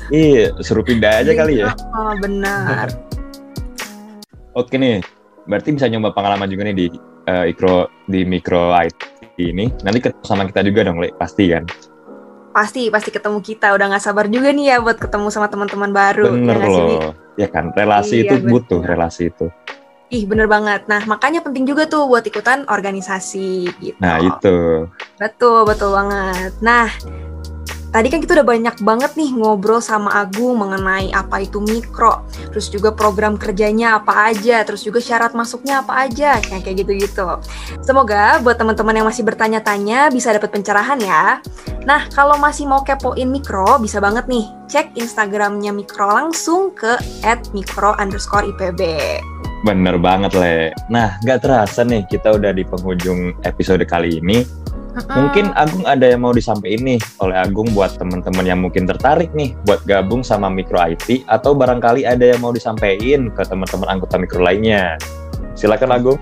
Iya 0.09 0.53
seru 0.61 0.81
pindah 0.81 1.21
aja 1.25 1.31
kali 1.33 1.61
ya. 1.61 1.73
oh 1.93 2.13
benar. 2.21 2.89
Oke 4.59 4.77
nih 4.77 5.01
berarti 5.49 5.75
bisa 5.75 5.89
nyoba 5.89 6.13
pengalaman 6.13 6.47
juga 6.49 6.69
nih 6.69 6.75
di 6.77 6.85
uh, 7.29 7.45
ikro 7.49 7.89
di 8.09 8.25
mikro 8.25 8.73
IT 8.73 8.97
ini. 9.41 9.69
Nanti 9.81 9.99
ketemu 10.01 10.23
sama 10.25 10.45
kita 10.49 10.61
juga 10.65 10.85
dong 10.85 11.01
Le. 11.01 11.13
Pasti 11.17 11.49
kan? 11.49 11.65
Pasti 12.53 12.89
pasti 12.93 13.09
ketemu 13.09 13.41
kita. 13.41 13.73
Udah 13.73 13.89
nggak 13.89 14.03
sabar 14.03 14.29
juga 14.29 14.53
nih 14.53 14.73
ya 14.73 14.77
buat 14.81 15.01
ketemu 15.01 15.27
sama 15.33 15.49
teman-teman 15.49 15.89
baru. 15.89 16.33
Bener 16.33 16.57
ya 16.57 16.69
loh. 16.69 17.13
Ya 17.33 17.47
kan 17.49 17.73
relasi 17.73 18.21
iya, 18.21 18.29
itu 18.29 18.35
bener. 18.45 18.51
butuh 18.53 18.81
relasi 18.85 19.33
itu 19.33 19.49
Ih 20.13 20.29
bener 20.29 20.45
banget. 20.45 20.85
Nah 20.85 21.01
makanya 21.09 21.41
penting 21.41 21.65
juga 21.65 21.89
tuh 21.89 22.05
buat 22.05 22.21
ikutan 22.21 22.69
organisasi 22.69 23.65
gitu. 23.81 23.97
Nah 23.97 24.21
itu. 24.21 24.85
Betul 25.17 25.65
betul 25.65 25.89
banget. 25.89 26.53
Nah 26.61 26.85
tadi 27.89 28.13
kan 28.13 28.21
kita 28.21 28.37
udah 28.37 28.45
banyak 28.45 28.75
banget 28.81 29.11
nih 29.17 29.33
ngobrol 29.33 29.81
sama 29.81 30.13
Agung 30.17 30.61
mengenai 30.61 31.09
apa 31.13 31.45
itu 31.45 31.61
mikro, 31.61 32.25
terus 32.49 32.69
juga 32.69 32.89
program 32.93 33.37
kerjanya 33.37 34.01
apa 34.01 34.33
aja, 34.33 34.65
terus 34.65 34.81
juga 34.81 34.97
syarat 34.97 35.37
masuknya 35.37 35.85
apa 35.85 36.09
aja, 36.09 36.41
kayak 36.41 36.65
kayak 36.65 36.85
gitu-gitu. 36.85 37.37
Semoga 37.85 38.41
buat 38.41 38.57
teman-teman 38.57 38.97
yang 38.97 39.05
masih 39.05 39.21
bertanya-tanya 39.21 40.09
bisa 40.09 40.33
dapat 40.33 40.49
pencerahan 40.49 40.97
ya. 41.05 41.37
Nah, 41.85 42.09
kalau 42.09 42.33
masih 42.41 42.65
mau 42.65 42.81
kepoin 42.81 43.29
mikro, 43.29 43.77
bisa 43.77 44.01
banget 44.01 44.25
nih 44.25 44.49
cek 44.73 44.97
Instagramnya 44.97 45.69
mikro 45.69 46.09
langsung 46.09 46.73
ke 46.73 46.97
@mikro_ipb. 47.53 48.81
Bener 49.63 49.95
banget, 49.95 50.35
Le. 50.35 50.75
Nah, 50.91 51.15
gak 51.23 51.47
terasa 51.47 51.87
nih 51.87 52.03
kita 52.11 52.35
udah 52.35 52.51
di 52.51 52.67
penghujung 52.67 53.31
episode 53.47 53.83
kali 53.87 54.19
ini. 54.19 54.43
Mungkin 54.93 55.49
Agung 55.57 55.89
ada 55.89 56.05
yang 56.05 56.21
mau 56.21 56.35
disampaikan 56.35 56.85
nih 56.85 57.01
oleh 57.17 57.33
Agung 57.33 57.65
buat 57.73 57.97
teman-teman 57.97 58.45
yang 58.45 58.61
mungkin 58.61 58.85
tertarik 58.85 59.33
nih 59.33 59.57
buat 59.65 59.81
gabung 59.89 60.21
sama 60.21 60.53
Mikro 60.53 60.77
IT 60.77 61.25
atau 61.25 61.57
barangkali 61.57 62.05
ada 62.05 62.21
yang 62.21 62.45
mau 62.45 62.53
disampaikan 62.53 63.33
ke 63.33 63.41
teman-teman 63.41 63.89
anggota 63.89 64.21
Mikro 64.21 64.45
lainnya. 64.45 65.01
Silakan 65.57 65.97
Agung. 65.97 66.19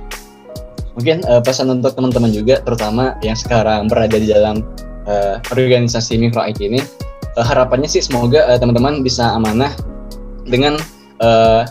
Mungkin 0.96 1.28
uh, 1.28 1.44
pesan 1.44 1.68
untuk 1.68 2.00
teman-teman 2.00 2.32
juga 2.32 2.64
terutama 2.64 3.20
yang 3.20 3.36
sekarang 3.36 3.92
berada 3.92 4.16
di 4.16 4.32
dalam 4.32 4.64
uh, 5.04 5.44
organisasi 5.52 6.16
Mikro 6.16 6.40
IT 6.46 6.64
ini 6.64 6.80
uh, 7.36 7.44
harapannya 7.44 7.92
sih 7.92 8.04
semoga 8.04 8.48
uh, 8.48 8.56
teman-teman 8.60 9.04
bisa 9.04 9.36
amanah 9.36 9.72
dengan 10.48 10.80
uh, 11.20 11.68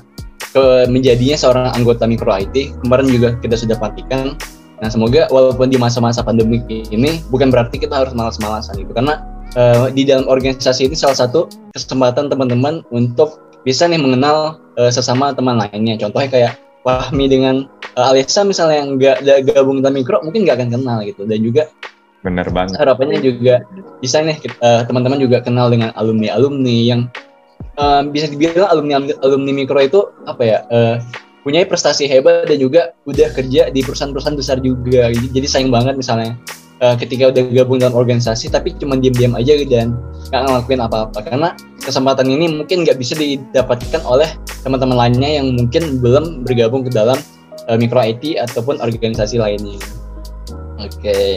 ke 0.50 0.90
menjadinya 0.90 1.36
seorang 1.38 1.70
anggota 1.74 2.04
mikro 2.06 2.30
IT 2.34 2.82
kemarin 2.82 3.06
juga 3.06 3.28
kita 3.38 3.54
sudah 3.54 3.76
pastikan 3.78 4.34
nah 4.80 4.88
semoga 4.88 5.28
walaupun 5.28 5.68
di 5.68 5.76
masa-masa 5.76 6.24
pandemi 6.24 6.60
ini 6.70 7.20
bukan 7.28 7.52
berarti 7.52 7.76
kita 7.76 8.00
harus 8.00 8.16
malas-malasan 8.16 8.80
itu 8.80 8.90
karena 8.96 9.20
uh, 9.56 9.86
di 9.90 10.06
dalam 10.06 10.26
organisasi 10.28 10.90
ini 10.90 10.96
salah 10.96 11.16
satu 11.16 11.50
kesempatan 11.74 12.30
teman-teman 12.30 12.82
untuk 12.94 13.50
bisa 13.64 13.84
nih 13.84 14.00
mengenal 14.00 14.60
uh, 14.80 14.92
sesama 14.92 15.32
teman 15.36 15.60
lainnya. 15.60 16.00
Contohnya 16.00 16.28
kayak 16.30 16.52
Fahmi 16.80 17.28
dengan 17.28 17.68
uh, 17.96 18.10
Alisa 18.10 18.40
misalnya 18.40 18.76
yang 18.80 18.88
nggak 18.96 19.18
gabung 19.52 19.84
dalam 19.84 20.00
mikro 20.00 20.20
mungkin 20.24 20.48
nggak 20.48 20.56
akan 20.60 20.70
kenal 20.72 20.98
gitu. 21.04 21.22
Dan 21.28 21.40
juga 21.44 21.68
benar 22.20 22.52
banget. 22.52 22.76
harapannya 22.76 23.16
juga 23.24 23.64
bisa 24.04 24.20
nih 24.20 24.36
uh, 24.60 24.84
teman-teman 24.84 25.16
juga 25.16 25.40
kenal 25.40 25.72
dengan 25.72 25.88
alumni 25.96 26.28
alumni 26.36 26.76
yang 26.84 27.08
uh, 27.80 28.02
bisa 28.04 28.28
dibilang 28.28 28.68
alumni 28.68 29.00
alumni 29.24 29.52
mikro 29.56 29.80
itu 29.80 30.00
apa 30.28 30.42
ya 30.44 30.58
uh, 30.68 31.00
punya 31.40 31.64
prestasi 31.64 32.04
hebat 32.04 32.44
dan 32.52 32.60
juga 32.60 32.92
udah 33.08 33.32
kerja 33.32 33.72
di 33.72 33.80
perusahaan-perusahaan 33.80 34.36
besar 34.36 34.60
juga. 34.60 35.08
Jadi 35.08 35.46
sayang 35.48 35.72
banget 35.72 35.96
misalnya 35.96 36.36
uh, 36.84 36.92
ketika 37.00 37.32
udah 37.32 37.42
gabung 37.48 37.80
dalam 37.80 37.96
organisasi 37.96 38.52
tapi 38.52 38.76
cuma 38.76 39.00
diam-diam 39.00 39.32
aja 39.32 39.56
dan 39.64 39.96
nggak 40.28 40.40
ngelakuin 40.44 40.80
apa-apa. 40.84 41.18
Karena 41.24 41.48
kesempatan 41.80 42.28
ini 42.28 42.60
mungkin 42.60 42.84
nggak 42.84 43.00
bisa 43.00 43.16
didapatkan 43.16 44.04
oleh 44.04 44.28
teman-teman 44.60 45.08
lainnya 45.08 45.40
yang 45.40 45.56
mungkin 45.56 46.04
belum 46.04 46.44
bergabung 46.44 46.84
ke 46.84 46.92
dalam 46.92 47.16
uh, 47.72 47.76
mikro 47.80 48.04
IT 48.04 48.36
ataupun 48.36 48.76
organisasi 48.84 49.40
lainnya. 49.40 49.80
Oke. 50.76 51.00
Okay. 51.00 51.34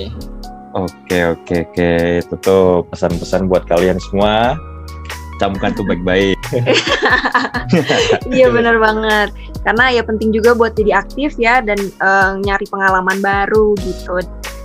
Oke 0.73 1.17
oke 1.31 1.55
oke. 1.69 1.91
Itu 2.19 2.35
tuh 2.41 2.83
pesan-pesan 2.91 3.47
buat 3.47 3.63
kalian 3.69 4.01
semua 4.01 4.57
camkan 5.37 5.71
tuh 5.73 5.85
baik-baik. 5.85 6.37
iya 8.35 8.49
benar 8.49 8.77
banget. 8.77 9.29
Karena 9.63 9.93
ya 9.93 10.03
penting 10.05 10.29
juga 10.35 10.53
buat 10.53 10.75
jadi 10.77 11.01
aktif 11.01 11.37
ya 11.39 11.63
dan 11.63 11.79
uh, 12.01 12.37
nyari 12.41 12.67
pengalaman 12.69 13.17
baru 13.23 13.73
gitu. 13.81 14.21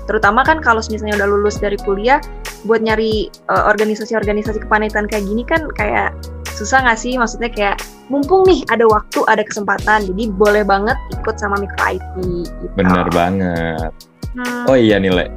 Terutama 0.09 0.41
kan 0.41 0.65
kalau 0.65 0.81
misalnya 0.89 1.21
udah 1.21 1.29
lulus 1.29 1.61
dari 1.61 1.77
kuliah, 1.85 2.17
buat 2.65 2.81
nyari 2.81 3.29
eh, 3.29 3.65
organisasi-organisasi 3.69 4.65
kepanitiaan 4.65 5.05
kayak 5.05 5.29
gini 5.29 5.45
kan 5.45 5.69
kayak 5.77 6.17
susah 6.57 6.81
nggak 6.81 6.97
sih? 6.97 7.21
Maksudnya 7.21 7.53
kayak 7.53 7.77
mumpung 8.09 8.49
nih 8.49 8.65
ada 8.73 8.89
waktu, 8.89 9.21
ada 9.29 9.45
kesempatan, 9.45 10.09
jadi 10.09 10.33
boleh 10.33 10.65
banget 10.65 10.97
ikut 11.13 11.37
sama 11.37 11.61
Micro 11.61 11.85
IT. 11.93 12.15
Gitu. 12.25 12.65
Bener 12.73 13.07
banget. 13.13 13.93
Hmm. 14.33 14.65
Oh 14.65 14.77
iya 14.81 14.97
nih 14.97 15.13
Le. 15.13 15.29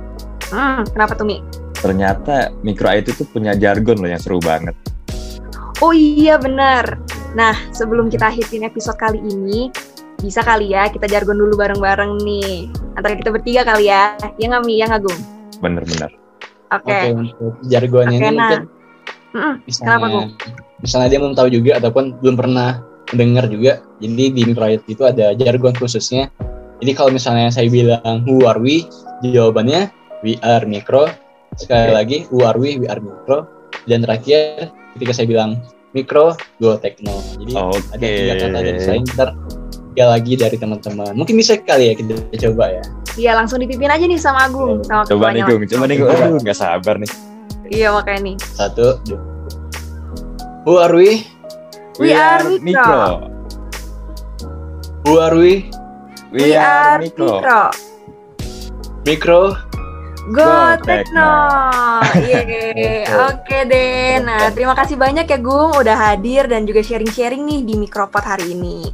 Hmm, 0.56 0.88
kenapa 0.88 1.20
tuh 1.20 1.28
Mi? 1.28 1.44
Ternyata 1.76 2.56
Micro 2.64 2.88
IT 2.88 3.12
tuh 3.20 3.28
punya 3.28 3.52
jargon 3.60 4.00
loh 4.00 4.10
yang 4.10 4.24
seru 4.24 4.40
banget. 4.40 4.74
Oh 5.82 5.90
iya 5.98 6.38
benar. 6.38 7.02
Nah, 7.34 7.58
sebelum 7.74 8.14
kita 8.14 8.30
akhirin 8.30 8.70
episode 8.70 9.02
kali 9.02 9.18
ini, 9.18 9.74
Bisa 10.22 10.46
kali 10.46 10.70
ya 10.70 10.86
kita 10.86 11.10
jargon 11.10 11.34
dulu 11.34 11.58
bareng-bareng 11.58 12.22
nih. 12.22 12.70
Antara 12.94 13.18
kita 13.18 13.34
bertiga 13.34 13.66
kali 13.66 13.90
ya. 13.90 14.14
Ya 14.38 14.54
nggak 14.54 14.64
Mi, 14.70 14.78
ya 14.78 14.86
nggak 14.86 15.02
Gung? 15.02 15.18
Bener-bener. 15.66 16.14
Oke. 16.70 16.86
Okay. 16.86 17.10
Okay, 17.10 17.50
jargonnya 17.74 18.22
okay, 18.22 18.30
ini 18.30 18.38
nah. 18.38 18.46
mungkin 18.46 18.62
mm 19.32 19.54
misalnya, 19.66 19.90
Kenapa 19.90 20.06
Gung? 20.14 20.28
Misalnya 20.86 21.08
dia 21.10 21.20
belum 21.26 21.34
tahu 21.34 21.50
juga 21.50 21.72
ataupun 21.82 22.04
belum 22.22 22.36
pernah 22.38 22.70
mendengar 23.10 23.50
juga. 23.50 23.82
Jadi 23.98 24.26
di 24.30 24.42
microIT 24.46 24.86
itu 24.86 25.02
ada 25.10 25.34
jargon 25.34 25.74
khususnya. 25.74 26.30
Jadi 26.86 26.92
kalau 26.94 27.10
misalnya 27.10 27.50
saya 27.50 27.66
bilang 27.66 28.22
who 28.30 28.46
are 28.46 28.62
we, 28.62 28.86
jawabannya 29.26 29.90
we 30.22 30.38
are 30.46 30.62
micro. 30.70 31.10
Sekali 31.58 31.90
okay. 31.90 31.98
lagi 31.98 32.18
who 32.30 32.46
are 32.46 32.62
we, 32.62 32.78
we 32.78 32.86
are 32.86 33.02
micro. 33.02 33.50
Dan 33.90 34.06
terakhir 34.06 34.70
ketika 34.98 35.12
saya 35.12 35.28
bilang 35.28 35.62
mikro, 35.92 36.36
go 36.60 36.80
techno. 36.80 37.12
Jadi 37.40 37.54
okay. 37.56 37.80
ada 37.92 38.06
tiga 38.08 38.34
kata 38.40 38.60
dari 38.64 38.80
saya 38.80 38.98
ntar 39.16 39.30
tiga 39.92 40.06
lagi 40.08 40.34
dari 40.40 40.56
teman-teman. 40.56 41.14
Mungkin 41.16 41.36
bisa 41.36 41.60
kali 41.60 41.92
ya 41.92 41.94
kita 42.00 42.14
coba 42.50 42.80
ya. 42.80 42.84
Iya 43.20 43.32
langsung 43.36 43.60
dipimpin 43.60 43.92
aja 43.92 44.08
nih 44.08 44.16
sama 44.16 44.48
Agung. 44.48 44.80
Sama 44.88 45.04
coba 45.04 45.36
nih 45.36 45.44
Gung, 45.44 45.64
coba 45.68 45.84
nih 45.92 45.96
Gung. 46.00 46.10
Aduh 46.16 46.40
nggak 46.40 46.58
sabar 46.58 46.96
nih. 46.96 47.12
Iya 47.72 47.92
makanya 47.92 48.22
nih. 48.32 48.36
Satu, 48.56 49.00
dua. 49.04 49.20
Who 50.64 50.80
are 50.80 50.96
we? 50.96 51.28
We, 52.00 52.12
we 52.12 52.16
are 52.16 52.44
mikro. 52.64 53.28
Who 55.04 55.20
are 55.20 55.36
we? 55.36 55.68
We, 56.32 56.40
we 56.40 56.56
are 56.56 57.04
mikro. 57.04 57.44
Mikro 59.04 59.58
Go, 60.30 60.78
Tekno. 60.86 61.34
Yeay. 62.22 63.10
Oke 63.34 63.66
deh. 63.66 64.22
Nah, 64.22 64.54
terima 64.54 64.78
kasih 64.78 64.94
banyak 64.94 65.26
ya 65.26 65.40
Gung 65.42 65.74
udah 65.74 65.98
hadir 65.98 66.46
dan 66.46 66.70
juga 66.70 66.86
sharing-sharing 66.86 67.42
nih 67.42 67.62
di 67.66 67.74
Mikropod 67.82 68.22
hari 68.22 68.54
ini. 68.54 68.94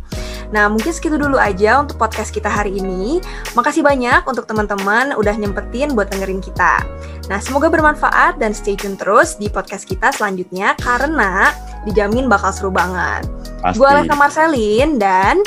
Nah, 0.56 0.72
mungkin 0.72 0.96
segitu 0.96 1.20
dulu 1.20 1.36
aja 1.36 1.84
untuk 1.84 2.00
podcast 2.00 2.32
kita 2.32 2.48
hari 2.48 2.80
ini. 2.80 3.20
Makasih 3.60 3.84
banyak 3.84 4.24
untuk 4.24 4.48
teman-teman 4.48 5.12
udah 5.20 5.36
nyempetin 5.36 5.92
buat 5.92 6.08
dengerin 6.08 6.40
kita. 6.40 6.80
Nah, 7.28 7.44
semoga 7.44 7.68
bermanfaat 7.68 8.40
dan 8.40 8.56
stay 8.56 8.80
tune 8.80 8.96
terus 8.96 9.36
di 9.36 9.52
podcast 9.52 9.84
kita 9.84 10.16
selanjutnya 10.16 10.80
karena 10.80 11.52
dijamin 11.84 12.32
bakal 12.32 12.56
seru 12.56 12.72
banget. 12.72 13.28
Gue 13.76 13.84
Alessa 13.84 14.16
Marcelin 14.16 14.96
dan 14.96 15.44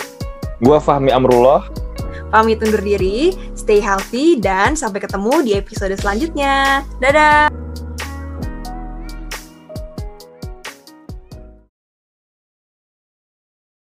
gue 0.61 0.77
Fahmi 0.77 1.09
Amrullah 1.09 1.65
Pamit 2.31 2.63
undur 2.63 2.81
diri, 2.81 3.35
stay 3.59 3.83
healthy, 3.83 4.39
dan 4.39 4.79
sampai 4.79 5.03
ketemu 5.03 5.35
di 5.43 5.53
episode 5.59 5.95
selanjutnya. 5.99 6.87
Dadah! 7.03 7.60